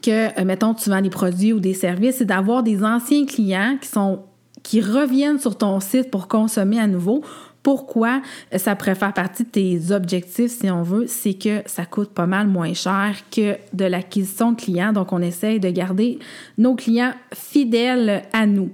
que, 0.01 0.39
euh, 0.39 0.45
mettons, 0.45 0.73
tu 0.73 0.89
vends 0.89 1.01
des 1.01 1.09
produits 1.09 1.53
ou 1.53 1.59
des 1.59 1.73
services, 1.73 2.17
c'est 2.17 2.25
d'avoir 2.25 2.63
des 2.63 2.83
anciens 2.83 3.25
clients 3.25 3.77
qui 3.79 3.87
sont 3.87 4.23
qui 4.63 4.81
reviennent 4.81 5.39
sur 5.39 5.57
ton 5.57 5.79
site 5.79 6.11
pour 6.11 6.27
consommer 6.27 6.79
à 6.79 6.87
nouveau. 6.87 7.23
Pourquoi 7.67 8.21
ça 8.55 8.77
pourrait 8.77 8.95
faire 8.95 9.11
partie 9.11 9.43
de 9.43 9.49
tes 9.49 9.91
objectifs, 9.91 10.51
si 10.51 10.71
on 10.71 10.83
veut, 10.83 11.05
c'est 11.05 11.33
que 11.33 11.63
ça 11.65 11.83
coûte 11.83 12.11
pas 12.11 12.25
mal 12.25 12.47
moins 12.47 12.73
cher 12.73 13.13
que 13.29 13.57
de 13.73 13.83
l'acquisition 13.83 14.53
de 14.53 14.55
clients. 14.55 14.93
Donc, 14.93 15.11
on 15.11 15.21
essaye 15.21 15.59
de 15.59 15.69
garder 15.69 16.17
nos 16.57 16.75
clients 16.75 17.11
fidèles 17.33 18.23
à 18.31 18.45
nous. 18.45 18.69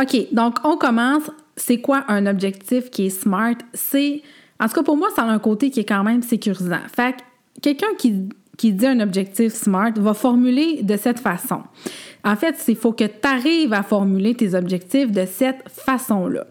OK, 0.00 0.32
donc 0.32 0.56
on 0.64 0.78
commence. 0.78 1.24
C'est 1.54 1.82
quoi 1.82 2.06
un 2.08 2.24
objectif 2.24 2.88
qui 2.88 3.08
est 3.08 3.10
smart? 3.10 3.56
C'est, 3.74 4.22
en 4.58 4.68
tout 4.68 4.72
cas 4.72 4.84
pour 4.84 4.96
moi, 4.96 5.08
ça 5.14 5.24
a 5.24 5.26
un 5.26 5.38
côté 5.38 5.68
qui 5.68 5.80
est 5.80 5.84
quand 5.84 6.02
même 6.02 6.22
sécurisant. 6.22 6.80
Fait 6.90 7.16
quelqu'un 7.60 7.94
qui 7.98 8.26
qui 8.56 8.72
dit 8.72 8.86
un 8.86 9.00
objectif 9.00 9.52
SMART 9.52 9.92
va 9.96 10.14
formuler 10.14 10.82
de 10.82 10.96
cette 10.96 11.18
façon. 11.18 11.62
En 12.24 12.36
fait, 12.36 12.56
il 12.68 12.76
faut 12.76 12.92
que 12.92 13.04
tu 13.04 13.28
arrives 13.28 13.74
à 13.74 13.82
formuler 13.82 14.34
tes 14.34 14.54
objectifs 14.54 15.10
de 15.10 15.26
cette 15.26 15.68
façon-là. 15.68 16.46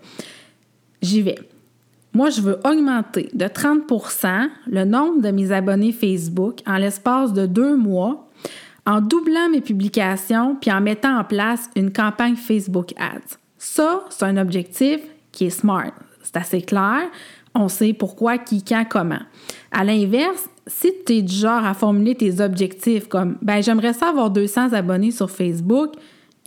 J'y 1.01 1.23
vais. 1.23 1.37
Moi, 2.13 2.29
je 2.29 2.41
veux 2.41 2.59
augmenter 2.65 3.29
de 3.33 3.45
30% 3.45 4.49
le 4.67 4.83
nombre 4.83 5.21
de 5.21 5.29
mes 5.29 5.51
abonnés 5.51 5.91
Facebook 5.91 6.59
en 6.65 6.77
l'espace 6.77 7.33
de 7.33 7.45
deux 7.45 7.75
mois 7.75 8.27
en 8.85 9.01
doublant 9.01 9.49
mes 9.51 9.61
publications 9.61 10.55
puis 10.59 10.71
en 10.71 10.81
mettant 10.81 11.19
en 11.19 11.23
place 11.23 11.69
une 11.75 11.93
campagne 11.93 12.35
Facebook 12.35 12.93
Ads. 12.97 13.37
Ça, 13.57 14.05
c'est 14.09 14.25
un 14.25 14.37
objectif 14.37 14.99
qui 15.31 15.45
est 15.45 15.51
smart. 15.51 15.91
C'est 16.23 16.37
assez 16.37 16.61
clair. 16.61 17.01
On 17.53 17.67
sait 17.67 17.93
pourquoi, 17.93 18.37
qui, 18.37 18.63
quand, 18.63 18.85
comment. 18.89 19.21
À 19.71 19.83
l'inverse, 19.83 20.49
si 20.65 20.91
tu 21.05 21.13
es 21.17 21.21
du 21.21 21.35
genre 21.35 21.65
à 21.65 21.73
formuler 21.73 22.15
tes 22.15 22.41
objectifs 22.41 23.07
comme 23.07 23.37
ben 23.41 23.61
j'aimerais 23.61 23.93
ça 23.93 24.09
avoir 24.09 24.29
200 24.29 24.73
abonnés 24.73 25.11
sur 25.11 25.29
Facebook, 25.29 25.93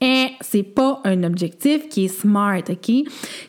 eh, 0.02 0.30
c'est 0.40 0.64
pas 0.64 1.00
un 1.04 1.22
objectif 1.22 1.88
qui 1.88 2.06
est 2.06 2.20
smart, 2.20 2.62
OK? 2.68 2.90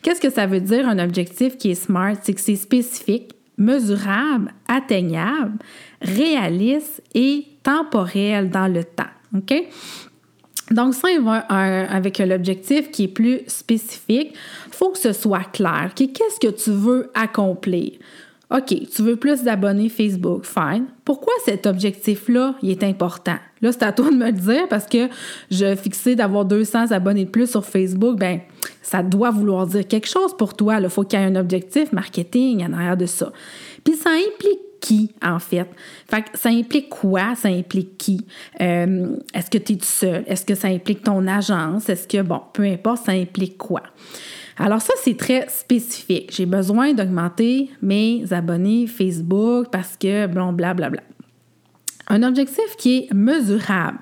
Qu'est-ce 0.04 0.22
que 0.22 0.30
ça 0.30 0.46
veut 0.46 0.62
dire 0.62 0.88
un 0.88 1.00
objectif 1.00 1.58
qui 1.58 1.72
est 1.72 1.76
smart? 1.76 2.14
C'est 2.22 2.34
que 2.34 2.42
c'est 2.42 2.56
spécifique, 2.56 3.32
mesurable, 3.58 4.54
atteignable, 4.68 5.58
réaliste 6.00 7.02
et 7.16 7.46
temporel 7.64 8.52
dans 8.52 8.72
le 8.72 8.84
temps, 8.84 9.04
OK? 9.36 9.54
Donc, 10.72 10.94
ça, 10.94 11.08
va 11.22 11.38
avec 11.40 12.20
l'objectif 12.20 12.92
qui 12.92 13.06
est 13.06 13.08
plus 13.08 13.42
spécifique. 13.48 14.34
Il 14.68 14.74
faut 14.74 14.92
que 14.92 15.00
ce 15.00 15.12
soit 15.12 15.52
clair. 15.52 15.92
Qu'est-ce 15.96 16.40
que 16.40 16.52
tu 16.54 16.72
veux 16.72 17.12
accomplir? 17.16 17.94
OK, 18.56 18.76
tu 18.96 19.02
veux 19.02 19.16
plus 19.16 19.42
d'abonnés 19.42 19.90
Facebook, 19.90 20.46
fine. 20.46 20.86
Pourquoi 21.06 21.34
cet 21.44 21.66
objectif-là, 21.66 22.54
est 22.62 22.84
important? 22.84 23.38
Là, 23.62 23.72
c'est 23.72 23.82
à 23.82 23.92
toi 23.92 24.12
de 24.12 24.16
me 24.16 24.28
le 24.28 24.34
dire 24.34 24.68
parce 24.70 24.86
que 24.86 25.10
je 25.50 25.76
fixais 25.76 26.16
d'avoir 26.16 26.46
200 26.46 26.92
abonnés 26.92 27.26
de 27.26 27.30
plus 27.32 27.50
sur 27.50 27.66
Facebook, 27.66 28.20
ben 28.20 28.42
ça 28.84 29.02
doit 29.02 29.32
vouloir 29.32 29.66
dire 29.66 29.88
quelque 29.88 30.08
chose 30.08 30.38
pour 30.38 30.54
toi. 30.54 30.80
Il 30.80 30.90
faut 30.90 31.04
qu'il 31.04 31.20
y 31.20 31.24
ait 31.24 31.26
un 31.26 31.36
objectif 31.36 31.92
marketing 31.94 32.64
en 32.64 32.74
arrière 32.74 32.98
de 32.98 33.08
ça. 33.08 33.32
Puis 33.84 33.96
ça 33.96 34.12
implique 34.12 34.60
qui, 34.82 35.12
en 35.24 35.40
fait? 35.40 35.68
Fait 36.12 36.22
que 36.22 36.38
ça 36.38 36.50
implique 36.50 36.90
quoi? 36.90 37.36
Ça 37.36 37.48
implique 37.48 37.98
qui? 37.98 38.26
Euh, 38.60 39.16
est-ce 39.34 39.50
que 39.50 39.58
tu 39.58 39.74
es 39.74 39.76
tout 39.78 39.86
seul? 39.86 40.26
Est-ce 40.28 40.46
que 40.46 40.56
ça 40.56 40.68
implique 40.68 41.04
ton 41.04 41.26
agence? 41.26 41.88
Est-ce 41.88 42.06
que, 42.08 42.22
bon, 42.22 42.42
peu 42.52 42.64
importe, 42.64 43.06
ça 43.06 43.14
implique 43.14 43.58
quoi? 43.58 43.82
Alors 44.58 44.82
ça, 44.82 44.94
c'est 45.02 45.18
très 45.18 45.48
spécifique. 45.50 46.32
J'ai 46.34 46.46
besoin 46.46 46.94
d'augmenter 46.94 47.72
mes 47.82 48.26
abonnés 48.32 48.88
Facebook 48.88 49.68
parce 49.72 49.98
que, 49.98 50.28
bon, 50.28 50.54
blablabla. 50.54 51.02
Un 52.08 52.24
objectif 52.24 52.76
qui 52.78 52.98
est 52.98 53.14
mesurable, 53.14 54.00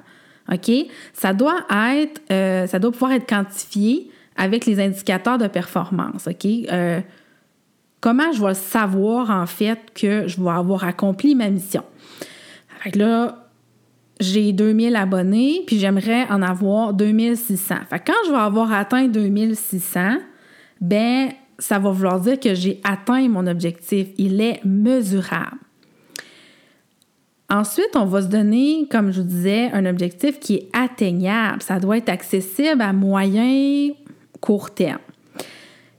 OK? 0.51 0.71
Ça 1.13 1.33
doit 1.33 1.65
être, 1.69 2.21
euh, 2.31 2.67
ça 2.67 2.79
doit 2.79 2.91
pouvoir 2.91 3.13
être 3.13 3.27
quantifié 3.27 4.09
avec 4.35 4.65
les 4.65 4.79
indicateurs 4.79 5.37
de 5.37 5.47
performance, 5.47 6.27
OK? 6.27 6.45
Euh, 6.45 6.99
comment 8.01 8.31
je 8.33 8.43
vais 8.45 8.55
savoir, 8.55 9.29
en 9.29 9.45
fait, 9.45 9.79
que 9.93 10.27
je 10.27 10.41
vais 10.41 10.49
avoir 10.49 10.83
accompli 10.83 11.35
ma 11.35 11.49
mission? 11.49 11.83
Fait 12.79 12.91
que 12.91 12.99
là, 12.99 13.47
j'ai 14.19 14.51
2000 14.51 14.95
abonnés, 14.95 15.63
puis 15.65 15.79
j'aimerais 15.79 16.25
en 16.29 16.41
avoir 16.41 16.93
2600. 16.93 17.75
Fait 17.89 17.99
que 17.99 18.11
quand 18.11 18.25
je 18.25 18.31
vais 18.31 18.37
avoir 18.37 18.71
atteint 18.73 19.07
2600, 19.07 20.17
ben 20.81 21.31
ça 21.59 21.77
va 21.79 21.91
vouloir 21.91 22.19
dire 22.19 22.39
que 22.39 22.55
j'ai 22.55 22.81
atteint 22.83 23.29
mon 23.29 23.45
objectif. 23.47 24.07
Il 24.17 24.41
est 24.41 24.59
mesurable. 24.65 25.57
Ensuite, 27.49 27.91
on 27.95 28.05
va 28.05 28.21
se 28.21 28.27
donner, 28.27 28.87
comme 28.89 29.11
je 29.11 29.21
vous 29.21 29.27
disais, 29.27 29.69
un 29.73 29.85
objectif 29.85 30.39
qui 30.39 30.55
est 30.55 30.69
atteignable. 30.73 31.61
Ça 31.61 31.79
doit 31.79 31.97
être 31.97 32.09
accessible 32.09 32.81
à 32.81 32.93
moyen, 32.93 33.89
court 34.39 34.71
terme. 34.73 35.01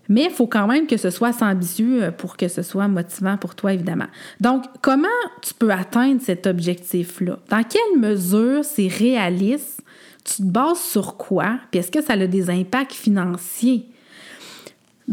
Mais 0.09 0.25
il 0.25 0.31
faut 0.31 0.47
quand 0.47 0.67
même 0.67 0.87
que 0.87 0.97
ce 0.97 1.11
soit 1.11 1.43
ambitieux 1.43 2.11
pour 2.17 2.37
que 2.37 2.49
ce 2.49 2.63
soit 2.63 2.89
motivant 2.89 3.37
pour 3.37 3.55
toi, 3.55 3.73
évidemment. 3.73 4.09
Donc, 4.41 4.65
comment 4.81 5.09
tu 5.43 5.55
peux 5.55 5.71
atteindre 5.71 6.21
cet 6.21 6.47
objectif-là? 6.47 7.39
Dans 7.51 7.63
quelle 7.63 8.01
mesure 8.01 8.65
c'est 8.65 8.89
réaliste? 8.89 9.83
Tu 10.25 10.37
te 10.37 10.43
bases 10.43 10.81
sur 10.81 11.17
quoi? 11.17 11.59
Puis 11.71 11.81
est-ce 11.81 11.91
que 11.91 12.03
ça 12.03 12.15
a 12.15 12.27
des 12.27 12.51
impacts 12.51 12.93
financiers? 12.93 13.87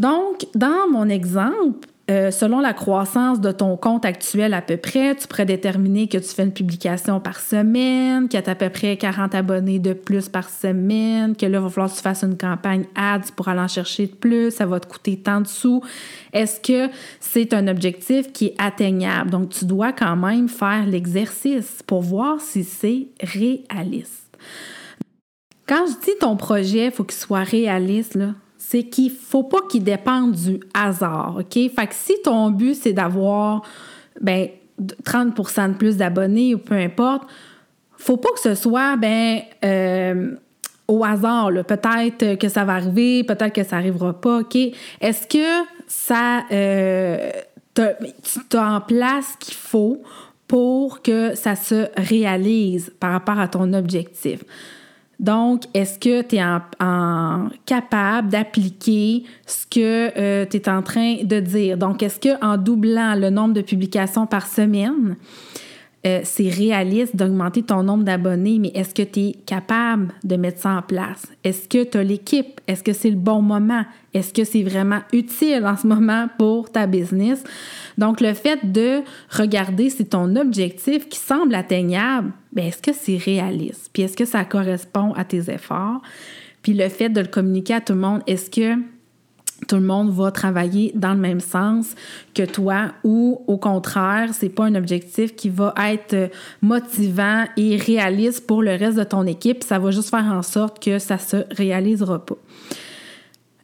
Donc, 0.00 0.46
dans 0.54 0.88
mon 0.90 1.10
exemple, 1.10 1.86
euh, 2.10 2.30
selon 2.30 2.60
la 2.60 2.72
croissance 2.72 3.38
de 3.38 3.52
ton 3.52 3.76
compte 3.76 4.06
actuel 4.06 4.54
à 4.54 4.62
peu 4.62 4.78
près, 4.78 5.14
tu 5.14 5.28
pourrais 5.28 5.44
déterminer 5.44 6.08
que 6.08 6.16
tu 6.16 6.24
fais 6.24 6.42
une 6.42 6.54
publication 6.54 7.20
par 7.20 7.38
semaine, 7.38 8.26
qu'il 8.26 8.40
y 8.40 8.42
a 8.42 8.50
à 8.50 8.54
peu 8.54 8.70
près 8.70 8.96
40 8.96 9.34
abonnés 9.34 9.78
de 9.78 9.92
plus 9.92 10.30
par 10.30 10.48
semaine, 10.48 11.36
que 11.36 11.44
là, 11.44 11.58
il 11.58 11.62
va 11.62 11.68
falloir 11.68 11.90
que 11.90 11.96
tu 11.96 12.02
fasses 12.02 12.24
une 12.24 12.38
campagne 12.38 12.86
ads 12.96 13.30
pour 13.36 13.48
aller 13.48 13.60
en 13.60 13.68
chercher 13.68 14.06
de 14.06 14.14
plus, 14.14 14.50
ça 14.52 14.64
va 14.64 14.80
te 14.80 14.86
coûter 14.86 15.18
tant 15.18 15.42
de 15.42 15.46
sous. 15.46 15.82
Est-ce 16.32 16.60
que 16.60 16.90
c'est 17.20 17.52
un 17.52 17.68
objectif 17.68 18.32
qui 18.32 18.46
est 18.46 18.54
atteignable? 18.56 19.30
Donc, 19.30 19.50
tu 19.50 19.66
dois 19.66 19.92
quand 19.92 20.16
même 20.16 20.48
faire 20.48 20.86
l'exercice 20.86 21.82
pour 21.86 22.00
voir 22.00 22.40
si 22.40 22.64
c'est 22.64 23.08
réaliste. 23.22 24.34
Quand 25.68 25.84
je 25.86 26.06
dis 26.06 26.18
ton 26.18 26.38
projet, 26.38 26.86
il 26.86 26.90
faut 26.90 27.04
qu'il 27.04 27.18
soit 27.18 27.44
réaliste, 27.44 28.14
là, 28.14 28.30
c'est 28.62 28.82
qu'il 28.82 29.10
faut 29.10 29.42
pas 29.42 29.62
qu'il 29.70 29.82
dépende 29.82 30.32
du 30.32 30.60
hasard, 30.74 31.38
OK? 31.40 31.54
Fait 31.54 31.86
que 31.86 31.94
si 31.94 32.12
ton 32.22 32.50
but, 32.50 32.74
c'est 32.74 32.92
d'avoir 32.92 33.62
ben, 34.20 34.48
30% 35.02 35.72
de 35.72 35.74
plus 35.74 35.96
d'abonnés 35.96 36.54
ou 36.54 36.58
peu 36.58 36.74
importe, 36.74 37.22
faut 37.96 38.18
pas 38.18 38.28
que 38.32 38.38
ce 38.38 38.54
soit 38.54 38.98
ben, 38.98 39.40
euh, 39.64 40.36
au 40.86 41.02
hasard. 41.02 41.50
Peut-être 41.66 42.34
que 42.38 42.48
ça 42.50 42.64
va 42.64 42.74
arriver, 42.74 43.24
peut-être 43.24 43.54
que 43.54 43.64
ça 43.64 43.76
n'arrivera 43.76 44.12
pas, 44.12 44.40
OK? 44.40 44.56
Est-ce 45.00 45.26
que 45.26 45.66
ça... 45.86 46.44
Euh, 46.52 47.30
tu 47.72 48.56
as 48.58 48.74
en 48.74 48.80
place 48.82 49.36
ce 49.40 49.46
qu'il 49.46 49.54
faut 49.54 50.02
pour 50.46 51.00
que 51.00 51.34
ça 51.34 51.56
se 51.56 51.88
réalise 51.96 52.92
par 53.00 53.12
rapport 53.12 53.38
à 53.38 53.48
ton 53.48 53.72
objectif? 53.72 54.44
Donc, 55.20 55.64
est-ce 55.74 55.98
que 55.98 56.22
tu 56.22 56.36
es 56.36 57.54
capable 57.66 58.28
d'appliquer 58.30 59.24
ce 59.46 59.66
que 59.66 60.18
euh, 60.18 60.46
tu 60.50 60.56
es 60.56 60.68
en 60.68 60.80
train 60.80 61.22
de 61.22 61.40
dire? 61.40 61.76
Donc, 61.76 62.02
est-ce 62.02 62.18
qu'en 62.18 62.56
doublant 62.56 63.14
le 63.14 63.28
nombre 63.28 63.52
de 63.52 63.60
publications 63.60 64.26
par 64.26 64.46
semaine, 64.46 65.16
euh, 66.06 66.20
c'est 66.24 66.48
réaliste 66.48 67.14
d'augmenter 67.14 67.62
ton 67.62 67.82
nombre 67.82 68.04
d'abonnés, 68.04 68.58
mais 68.58 68.72
est-ce 68.74 68.94
que 68.94 69.02
tu 69.02 69.20
es 69.20 69.32
capable 69.44 70.08
de 70.24 70.36
mettre 70.36 70.60
ça 70.60 70.70
en 70.70 70.82
place? 70.82 71.26
Est-ce 71.44 71.68
que 71.68 71.84
tu 71.84 71.98
as 71.98 72.02
l'équipe? 72.02 72.58
Est-ce 72.66 72.82
que 72.82 72.94
c'est 72.94 73.10
le 73.10 73.16
bon 73.16 73.42
moment? 73.42 73.84
Est-ce 74.14 74.32
que 74.32 74.44
c'est 74.44 74.62
vraiment 74.62 75.00
utile 75.12 75.66
en 75.66 75.76
ce 75.76 75.86
moment 75.86 76.28
pour 76.38 76.72
ta 76.72 76.86
business? 76.86 77.44
Donc, 77.98 78.22
le 78.22 78.32
fait 78.32 78.72
de 78.72 79.00
regarder 79.30 79.90
si 79.90 80.06
ton 80.06 80.36
objectif 80.36 81.06
qui 81.08 81.18
semble 81.18 81.54
atteignable, 81.54 82.32
bien, 82.52 82.64
est-ce 82.66 82.80
que 82.80 82.92
c'est 82.94 83.18
réaliste? 83.18 83.90
Puis 83.92 84.04
est-ce 84.04 84.16
que 84.16 84.24
ça 84.24 84.44
correspond 84.46 85.12
à 85.12 85.24
tes 85.24 85.50
efforts? 85.50 86.00
Puis 86.62 86.72
le 86.72 86.88
fait 86.88 87.10
de 87.10 87.20
le 87.20 87.26
communiquer 87.26 87.74
à 87.74 87.80
tout 87.82 87.92
le 87.92 88.00
monde, 88.00 88.22
est-ce 88.26 88.50
que 88.50 88.78
tout 89.68 89.76
le 89.76 89.82
monde 89.82 90.10
va 90.10 90.30
travailler 90.30 90.92
dans 90.94 91.12
le 91.12 91.20
même 91.20 91.40
sens 91.40 91.94
que 92.34 92.44
toi 92.44 92.92
ou 93.04 93.42
au 93.46 93.56
contraire, 93.56 94.30
c'est 94.32 94.48
pas 94.48 94.64
un 94.64 94.74
objectif 94.74 95.34
qui 95.36 95.48
va 95.48 95.74
être 95.78 96.30
motivant 96.62 97.44
et 97.56 97.76
réaliste 97.76 98.46
pour 98.46 98.62
le 98.62 98.72
reste 98.72 98.98
de 98.98 99.04
ton 99.04 99.26
équipe, 99.26 99.62
ça 99.62 99.78
va 99.78 99.90
juste 99.90 100.10
faire 100.10 100.24
en 100.24 100.42
sorte 100.42 100.82
que 100.82 100.98
ça 100.98 101.18
se 101.18 101.44
réalisera 101.52 102.24
pas. 102.24 102.36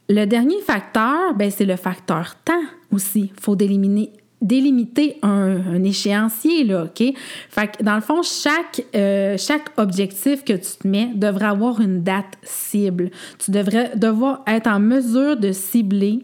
Le 0.09 0.25
dernier 0.25 0.61
facteur, 0.61 1.35
ben, 1.35 1.51
c'est 1.51 1.65
le 1.65 1.77
facteur 1.77 2.37
temps 2.45 2.55
aussi. 2.93 3.33
Il 3.35 3.41
faut 3.41 3.57
d'éliminer 3.57 4.13
délimiter 4.43 5.19
un, 5.23 5.83
échéancier, 5.83 6.65
là, 6.65 6.85
OK? 6.85 7.15
Fait 7.49 7.69
que 7.69 7.83
dans 7.83 7.95
le 7.95 8.01
fond, 8.01 8.23
chaque, 8.23 8.83
euh, 8.95 9.37
chaque 9.39 9.71
objectif 9.77 10.45
que 10.45 10.53
tu 10.53 10.77
te 10.79 10.87
mets 10.87 11.11
devrait 11.15 11.47
avoir 11.47 11.81
une 11.81 12.03
date 12.03 12.37
cible. 12.43 13.11
Tu 13.39 13.51
devrais 13.51 13.97
devoir 13.97 14.43
être 14.47 14.67
en 14.67 14.81
mesure 14.81 15.37
de 15.37 15.53
cibler 15.53 16.21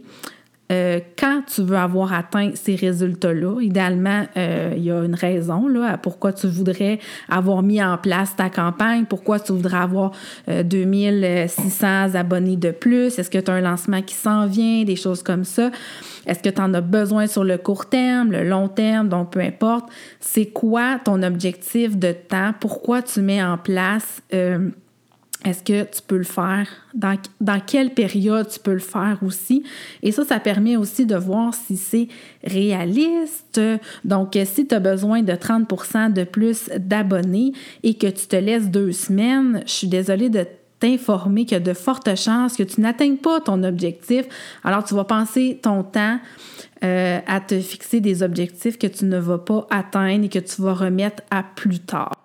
euh, 0.73 1.01
quand 1.19 1.43
tu 1.47 1.63
veux 1.63 1.77
avoir 1.77 2.15
atteint 2.15 2.53
ces 2.55 2.77
résultats-là, 2.77 3.61
idéalement, 3.61 4.25
euh, 4.37 4.73
il 4.75 4.85
y 4.85 4.91
a 4.91 5.05
une 5.05 5.15
raison 5.15 5.69
là, 5.69 5.93
à 5.93 5.99
pourquoi 5.99 6.33
tu 6.33 6.47
voudrais 6.47 6.99
avoir 7.29 7.63
mis 7.63 7.83
en 7.83 7.99
place 7.99 8.35
ta 8.37 8.49
campagne, 8.49 9.05
pourquoi 9.05 9.39
tu 9.39 9.53
voudrais 9.53 9.79
avoir 9.79 10.13
2600 10.49 11.87
euh, 11.87 12.15
abonnés 12.15 12.57
de 12.57 12.71
plus, 12.71 13.19
est-ce 13.19 13.29
que 13.29 13.39
tu 13.39 13.51
as 13.51 13.55
un 13.55 13.61
lancement 13.61 14.01
qui 14.01 14.15
s'en 14.15 14.47
vient, 14.47 14.85
des 14.85 14.97
choses 14.97 15.23
comme 15.23 15.45
ça. 15.45 15.71
Est-ce 16.27 16.43
que 16.43 16.49
tu 16.49 16.61
en 16.63 16.73
as 16.73 16.81
besoin 16.81 17.27
sur 17.27 17.45
le 17.45 17.59
court 17.59 17.87
terme, 17.87 18.33
le 18.33 18.49
long 18.49 18.69
terme, 18.69 19.09
donc 19.09 19.33
peu 19.33 19.41
importe. 19.41 19.91
C'est 20.21 20.47
quoi 20.47 21.01
ton 21.05 21.23
objectif 21.23 21.99
de 21.99 22.13
temps, 22.13 22.55
pourquoi 22.59 23.03
tu 23.03 23.21
mets 23.21 23.43
en 23.43 23.59
place 23.59 24.23
est-ce 25.45 25.63
que 25.63 25.83
tu 25.85 26.03
peux 26.07 26.17
le 26.17 26.25
faire? 26.25 26.69
Dans, 26.95 27.17
dans, 27.41 27.61
quelle 27.61 27.95
période 27.95 28.49
tu 28.49 28.61
peux 28.61 28.73
le 28.73 28.79
faire 28.79 29.19
aussi? 29.25 29.65
Et 30.03 30.13
ça, 30.13 30.25
ça 30.25 30.41
permet 30.41 30.77
aussi 30.77 31.07
de 31.07 31.17
voir 31.17 31.55
si 31.55 31.77
c'est 31.77 32.09
réaliste. 32.45 33.61
Donc, 34.05 34.39
si 34.45 34.67
tu 34.67 34.75
as 34.75 34.81
besoin 34.81 35.23
de 35.23 35.33
30% 35.33 36.13
de 36.13 36.25
plus 36.25 36.71
d'abonnés 36.79 37.53
et 37.83 37.95
que 37.95 38.07
tu 38.07 38.27
te 38.27 38.37
laisses 38.37 38.71
deux 38.71 38.93
semaines, 38.93 39.63
je 39.67 39.73
suis 39.73 39.89
désolée 39.89 40.29
de 40.29 40.47
t'informer 40.79 41.45
qu'il 41.45 41.57
y 41.57 41.61
a 41.61 41.61
de 41.61 41.75
fortes 41.75 42.17
chances 42.17 42.57
que 42.57 42.65
tu 42.65 42.81
n'atteignes 42.81 43.17
pas 43.17 43.41
ton 43.41 43.63
objectif. 43.63 44.27
Alors, 44.65 44.85
tu 44.85 44.95
vas 44.95 45.05
penser 45.05 45.61
ton 45.63 45.85
temps 45.85 46.19
euh, 46.83 47.21
à 47.27 47.41
te 47.41 47.61
fixer 47.61 48.01
des 48.01 48.23
objectifs 48.23 48.79
que 48.79 48.89
tu 48.89 49.05
ne 49.05 49.19
vas 49.19 49.39
pas 49.39 49.67
atteindre 49.71 50.25
et 50.25 50.29
que 50.29 50.41
tu 50.41 50.63
vas 50.63 50.75
remettre 50.75 51.23
à 51.31 51.45
plus 51.45 51.79
tard. 51.79 52.22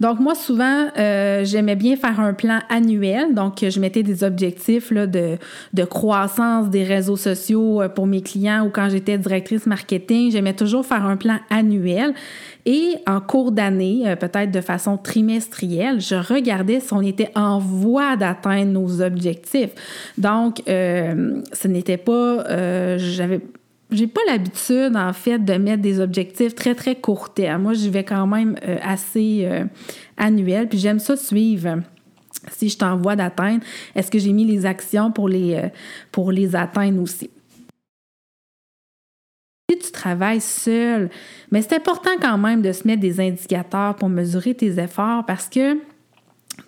Donc, 0.00 0.20
moi, 0.20 0.34
souvent, 0.34 0.88
euh, 0.96 1.44
j'aimais 1.44 1.76
bien 1.76 1.96
faire 1.96 2.20
un 2.20 2.34
plan 2.34 2.60
annuel. 2.68 3.34
Donc, 3.34 3.64
je 3.68 3.80
mettais 3.80 4.02
des 4.02 4.24
objectifs 4.24 4.90
là, 4.90 5.06
de, 5.06 5.36
de, 5.72 5.84
croissance 5.84 6.70
des 6.70 6.84
réseaux 6.84 7.16
sociaux 7.16 7.82
euh, 7.82 7.88
pour 7.88 8.06
mes 8.06 8.22
clients 8.22 8.64
ou 8.64 8.70
quand 8.70 8.88
j'étais 8.88 9.18
directrice 9.18 9.66
marketing. 9.66 10.30
J'aimais 10.30 10.54
toujours 10.54 10.86
faire 10.86 11.04
un 11.04 11.16
plan 11.16 11.38
annuel. 11.50 12.14
Et 12.66 12.94
en 13.06 13.20
cours 13.20 13.52
d'année, 13.52 14.02
euh, 14.06 14.16
peut-être 14.16 14.50
de 14.50 14.60
façon 14.60 14.96
trimestrielle, 14.96 16.00
je 16.00 16.14
regardais 16.14 16.80
si 16.80 16.92
on 16.92 17.02
était 17.02 17.30
en 17.34 17.58
voie 17.58 18.16
d'atteindre 18.16 18.72
nos 18.72 19.00
objectifs. 19.02 19.70
Donc, 20.16 20.62
ce 20.66 21.68
n'était 21.68 21.96
pas, 21.96 22.98
j'avais 22.98 23.40
j'ai 23.90 24.06
pas 24.06 24.20
l'habitude, 24.26 24.96
en 24.96 25.12
fait, 25.12 25.38
de 25.38 25.54
mettre 25.54 25.82
des 25.82 26.00
objectifs 26.00 26.54
très, 26.54 26.74
très 26.74 26.96
court 26.96 27.32
terme. 27.32 27.62
Moi, 27.62 27.72
j'y 27.72 27.88
vais 27.88 28.04
quand 28.04 28.26
même 28.26 28.56
euh, 28.66 28.76
assez 28.82 29.44
euh, 29.44 29.64
annuel, 30.16 30.68
puis 30.68 30.78
j'aime 30.78 30.98
ça 30.98 31.16
suivre. 31.16 31.80
Si 32.50 32.68
je 32.68 32.76
t'envoie 32.76 33.16
d'atteindre, 33.16 33.64
est-ce 33.94 34.10
que 34.10 34.18
j'ai 34.18 34.32
mis 34.32 34.44
les 34.44 34.66
actions 34.66 35.10
pour 35.10 35.28
les, 35.28 35.54
euh, 35.54 35.68
pour 36.12 36.32
les 36.32 36.54
atteindre 36.54 37.00
aussi? 37.00 37.30
Si 39.70 39.78
tu 39.78 39.92
travailles 39.92 40.40
seul, 40.40 41.10
mais 41.50 41.62
c'est 41.62 41.76
important 41.76 42.10
quand 42.20 42.38
même 42.38 42.62
de 42.62 42.72
se 42.72 42.86
mettre 42.86 43.00
des 43.00 43.20
indicateurs 43.20 43.96
pour 43.96 44.08
mesurer 44.08 44.54
tes 44.54 44.78
efforts 44.78 45.26
parce 45.26 45.48
que 45.48 45.74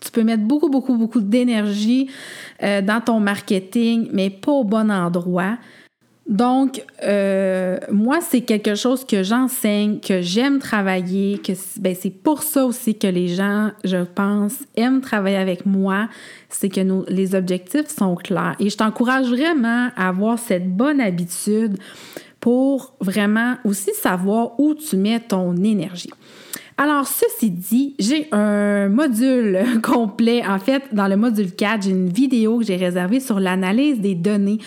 tu 0.01 0.11
peux 0.13 0.23
mettre 0.23 0.43
beaucoup, 0.43 0.69
beaucoup, 0.69 0.97
beaucoup 0.97 1.21
d'énergie 1.21 2.11
dans 2.61 3.03
ton 3.03 3.19
marketing, 3.19 4.09
mais 4.13 4.29
pas 4.31 4.53
au 4.53 4.65
bon 4.65 4.91
endroit. 4.91 5.57
Donc, 6.31 6.85
euh, 7.03 7.79
moi, 7.91 8.21
c'est 8.21 8.43
quelque 8.43 8.77
chose 8.77 9.05
que 9.05 9.25
j'enseigne, 9.25 9.99
que 9.99 10.23
j'aime 10.23 10.61
travailler, 10.61 11.39
que 11.39 11.53
ben, 11.81 11.97
c'est 12.01 12.11
pour 12.11 12.45
ça 12.45 12.65
aussi 12.65 12.97
que 12.97 13.09
les 13.09 13.27
gens, 13.27 13.73
je 13.83 14.05
pense, 14.05 14.55
aiment 14.77 15.01
travailler 15.01 15.39
avec 15.39 15.67
moi, 15.67 16.09
c'est 16.49 16.69
que 16.69 16.81
les 17.09 17.35
objectifs 17.35 17.89
sont 17.89 18.15
clairs. 18.15 18.55
Et 18.61 18.71
je 18.71 18.77
t'encourage 18.77 19.27
vraiment 19.27 19.89
à 19.97 20.09
avoir 20.09 20.39
cette 20.39 20.73
bonne 20.73 21.01
habitude 21.01 21.79
pour 22.39 22.95
vraiment 23.01 23.57
aussi 23.65 23.91
savoir 24.01 24.59
où 24.61 24.75
tu 24.75 24.97
mets 24.97 25.19
ton 25.19 25.57
énergie. 25.57 26.13
Alors, 26.79 27.07
ceci 27.07 27.51
dit, 27.51 27.95
j'ai 27.99 28.29
un 28.33 28.89
module 28.89 29.59
complet. 29.83 30.43
En 30.47 30.59
fait, 30.59 30.85
dans 30.93 31.09
le 31.09 31.17
module 31.17 31.53
4, 31.53 31.83
j'ai 31.83 31.91
une 31.91 32.09
vidéo 32.09 32.59
que 32.59 32.65
j'ai 32.65 32.77
réservée 32.77 33.21
sur 33.21 33.39
l'analyse 33.41 33.99
des 33.99 34.15
données 34.15 34.59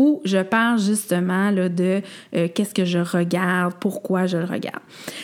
où 0.00 0.22
je 0.24 0.38
parle 0.38 0.80
justement 0.80 1.50
là, 1.50 1.68
de 1.68 2.00
euh, 2.34 2.48
qu'est-ce 2.54 2.72
que 2.72 2.86
je 2.86 2.98
regarde, 2.98 3.74
pourquoi 3.78 4.24
je 4.24 4.38
le 4.38 4.46
regarde. 4.46 4.80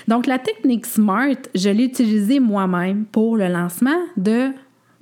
Donc, 0.07 0.27
la 0.27 0.39
technique 0.39 0.85
SMART, 0.85 1.49
je 1.55 1.71
l'ai 1.71 1.85
utilisée 1.85 2.41
moi-même 2.41 3.07
pour 3.07 3.39
le 3.39 3.49
lancement 3.49 3.99
de 4.19 4.51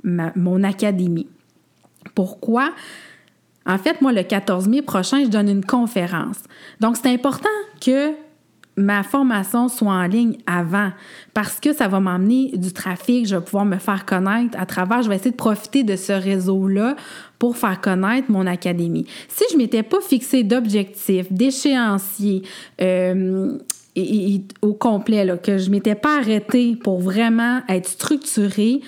mon 0.05 0.63
académie. 0.63 1.27
Pourquoi? 2.15 2.71
En 3.67 3.79
fait, 3.79 4.01
moi, 4.01 4.13
le 4.13 4.23
14 4.23 4.69
mai 4.69 4.81
prochain, 4.81 5.25
je 5.25 5.29
donne 5.29 5.49
une 5.49 5.65
conférence. 5.65 6.39
Donc, 6.79 6.97
c'est 6.97 7.13
important 7.13 7.49
que 7.81 8.13
ma 8.77 9.03
formation 9.03 9.69
soit 9.69 9.93
en 9.93 10.07
ligne 10.07 10.37
avant 10.47 10.91
parce 11.33 11.61
que 11.61 11.73
ça 11.73 11.89
va 11.89 12.01
m'emmener 12.01 12.53
du 12.55 12.73
trafic, 12.73 13.27
je 13.27 13.37
vais 13.37 13.43
pouvoir 13.43 13.65
me 13.65 13.77
faire 13.77 14.05
connaître 14.05 14.59
à 14.59 14.67
travers, 14.67 15.03
je 15.03 15.09
vais 15.09 15.17
essayer 15.17 15.31
de 15.31 15.37
profiter 15.37 15.83
de 15.83 15.97
ce 15.97 16.13
réseau-là 16.13 16.97
pour 17.39 17.57
faire 17.57 17.81
connaître 17.81 18.31
mon 18.31 18.47
académie. 18.47 19.07
Si 19.29 19.45
je 19.53 19.57
m'étais 19.57 19.83
pas 19.83 20.01
fixé 20.01 20.43
d'objectifs, 20.43 21.33
d'échéanciers, 21.33 22.43
euh, 22.81 23.59
au 24.63 24.75
complet, 24.75 25.25
là, 25.25 25.37
que 25.37 25.59
je 25.59 25.71
m'étais 25.71 25.95
pas 25.95 26.19
arrêtée 26.19 26.77
pour 26.77 27.01
vraiment 27.01 27.61
être 27.69 27.89
structurée, 27.89 28.81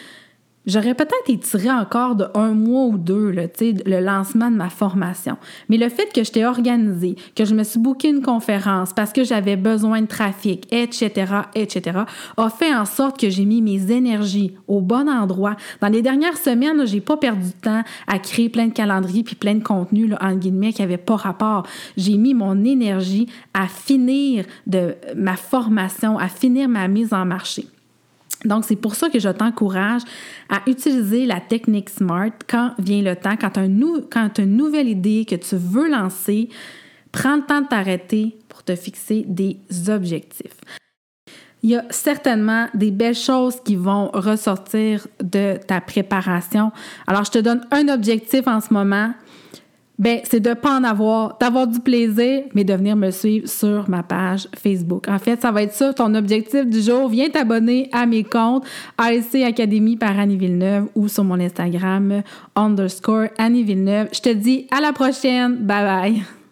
J'aurais 0.67 0.95
peut-être 0.95 1.29
étiré 1.29 1.71
encore 1.71 2.17
de 2.17 2.27
un 2.35 2.53
mois 2.53 2.87
ou 2.87 2.99
deux 2.99 3.31
là, 3.31 3.45
le 3.61 4.01
lancement 4.01 4.51
de 4.51 4.57
ma 4.57 4.69
formation. 4.69 5.37
Mais 5.69 5.77
le 5.77 5.89
fait 5.89 6.13
que 6.13 6.25
je 6.25 6.33
t'ai 6.33 6.45
organisé, 6.45 7.15
que 7.37 7.45
je 7.45 7.55
me 7.55 7.63
suis 7.63 7.79
booké 7.79 8.09
une 8.09 8.21
conférence 8.21 8.93
parce 8.93 9.13
que 9.13 9.23
j'avais 9.23 9.55
besoin 9.55 10.03
de 10.03 10.07
trafic, 10.07 10.67
etc., 10.73 11.33
etc., 11.55 12.01
a 12.37 12.51
fait 12.51 12.75
en 12.75 12.85
sorte 12.85 13.21
que 13.21 13.31
j'ai 13.31 13.45
mis 13.45 13.63
mes 13.63 13.93
énergies 13.93 14.55
au 14.67 14.81
bon 14.81 15.09
endroit. 15.09 15.55
Dans 15.81 15.89
les 15.89 16.03
dernières 16.03 16.37
semaines, 16.37 16.85
j'ai 16.85 17.01
pas 17.01 17.17
perdu 17.17 17.47
de 17.47 17.63
temps 17.63 17.83
à 18.09 18.19
créer 18.19 18.49
plein 18.49 18.67
de 18.67 18.73
calendriers 18.73 19.23
puis 19.23 19.37
plein 19.37 19.55
de 19.55 19.63
contenus, 19.63 20.11
là, 20.11 20.19
en 20.21 20.35
guillemets, 20.35 20.73
qui 20.73 20.83
n'avaient 20.83 20.97
pas 20.97 21.17
rapport. 21.17 21.65
J'ai 21.97 22.17
mis 22.17 22.35
mon 22.35 22.65
énergie 22.65 23.29
à 23.55 23.69
finir 23.69 24.45
de 24.67 24.97
ma 25.15 25.37
formation, 25.37 26.19
à 26.19 26.29
finir 26.29 26.69
ma 26.69 26.89
mise 26.89 27.13
en 27.13 27.25
marché. 27.25 27.67
Donc, 28.45 28.65
c'est 28.65 28.77
pour 28.77 28.95
ça 28.95 29.09
que 29.09 29.19
je 29.19 29.29
t'encourage 29.29 30.03
à 30.49 30.61
utiliser 30.67 31.27
la 31.27 31.41
technique 31.41 31.91
SMART 31.91 32.33
quand 32.49 32.73
vient 32.79 33.03
le 33.03 33.17
temps, 33.17 33.37
quand 33.41 33.51
tu 33.51 33.61
as, 33.61 34.45
une 34.45 34.57
nouvelle 34.57 34.89
idée 34.89 35.25
que 35.25 35.37
tu 35.37 35.57
veux 35.57 35.91
lancer, 35.91 36.49
prends 37.13 37.37
le 37.37 37.43
temps 37.43 37.63
de 37.63 37.67
t'arrêter 37.67 38.37
pour 38.49 38.63
te 38.63 38.77
fixer 38.77 39.25
des 39.27 39.59
objectifs. 39.89 40.61
Il 41.63 41.71
y 41.71 41.77
a 41.77 41.85
certainement 41.91 42.69
des 42.75 42.91
belles 42.91 43.17
choses 43.17 43.57
qui 43.65 43.75
vont 43.75 44.11
ressortir 44.13 45.09
de 45.23 45.59
ta 45.67 45.81
préparation. 45.81 46.71
Alors, 47.07 47.25
je 47.25 47.31
te 47.33 47.39
donne 47.39 47.67
un 47.73 47.89
objectif 47.89 48.47
en 48.47 48.61
ce 48.61 48.73
moment 48.73 49.13
ben 49.99 50.21
c'est 50.25 50.41
de 50.41 50.55
pas 50.55 50.79
en 50.79 50.85
avoir, 50.85 51.37
d'avoir 51.39 51.67
du 51.67 51.81
plaisir, 51.81 52.45
mais 52.55 52.65
de 52.65 52.75
venir 52.75 52.97
me 52.97 53.11
suivre 53.11 53.49
sur 53.49 53.89
ma 53.89 54.03
page 54.03 54.49
Facebook. 54.57 55.09
En 55.09 55.19
fait, 55.19 55.41
ça 55.41 55.51
va 55.51 55.63
être 55.63 55.73
ça 55.73 55.93
ton 55.93 56.15
objectif 56.15 56.67
du 56.67 56.81
jour. 56.81 57.09
Viens 57.09 57.29
t'abonner 57.29 57.89
à 57.93 58.07
mes 58.07 58.25
comptes 58.25 58.65
ASC 58.99 59.37
Académie 59.37 59.97
par 59.97 60.19
Annie 60.19 60.37
Villeneuve 60.37 60.87
ou 60.95 61.09
sur 61.09 61.25
mon 61.25 61.41
Instagram 61.41 62.23
underscore 62.55 63.29
Annie 63.39 63.65
Villeneuve. 63.65 64.09
Je 64.13 64.21
te 64.21 64.33
dis 64.33 64.67
à 64.71 64.81
la 64.81 64.93
prochaine. 64.93 65.57
Bye 65.57 65.85
bye. 65.85 66.46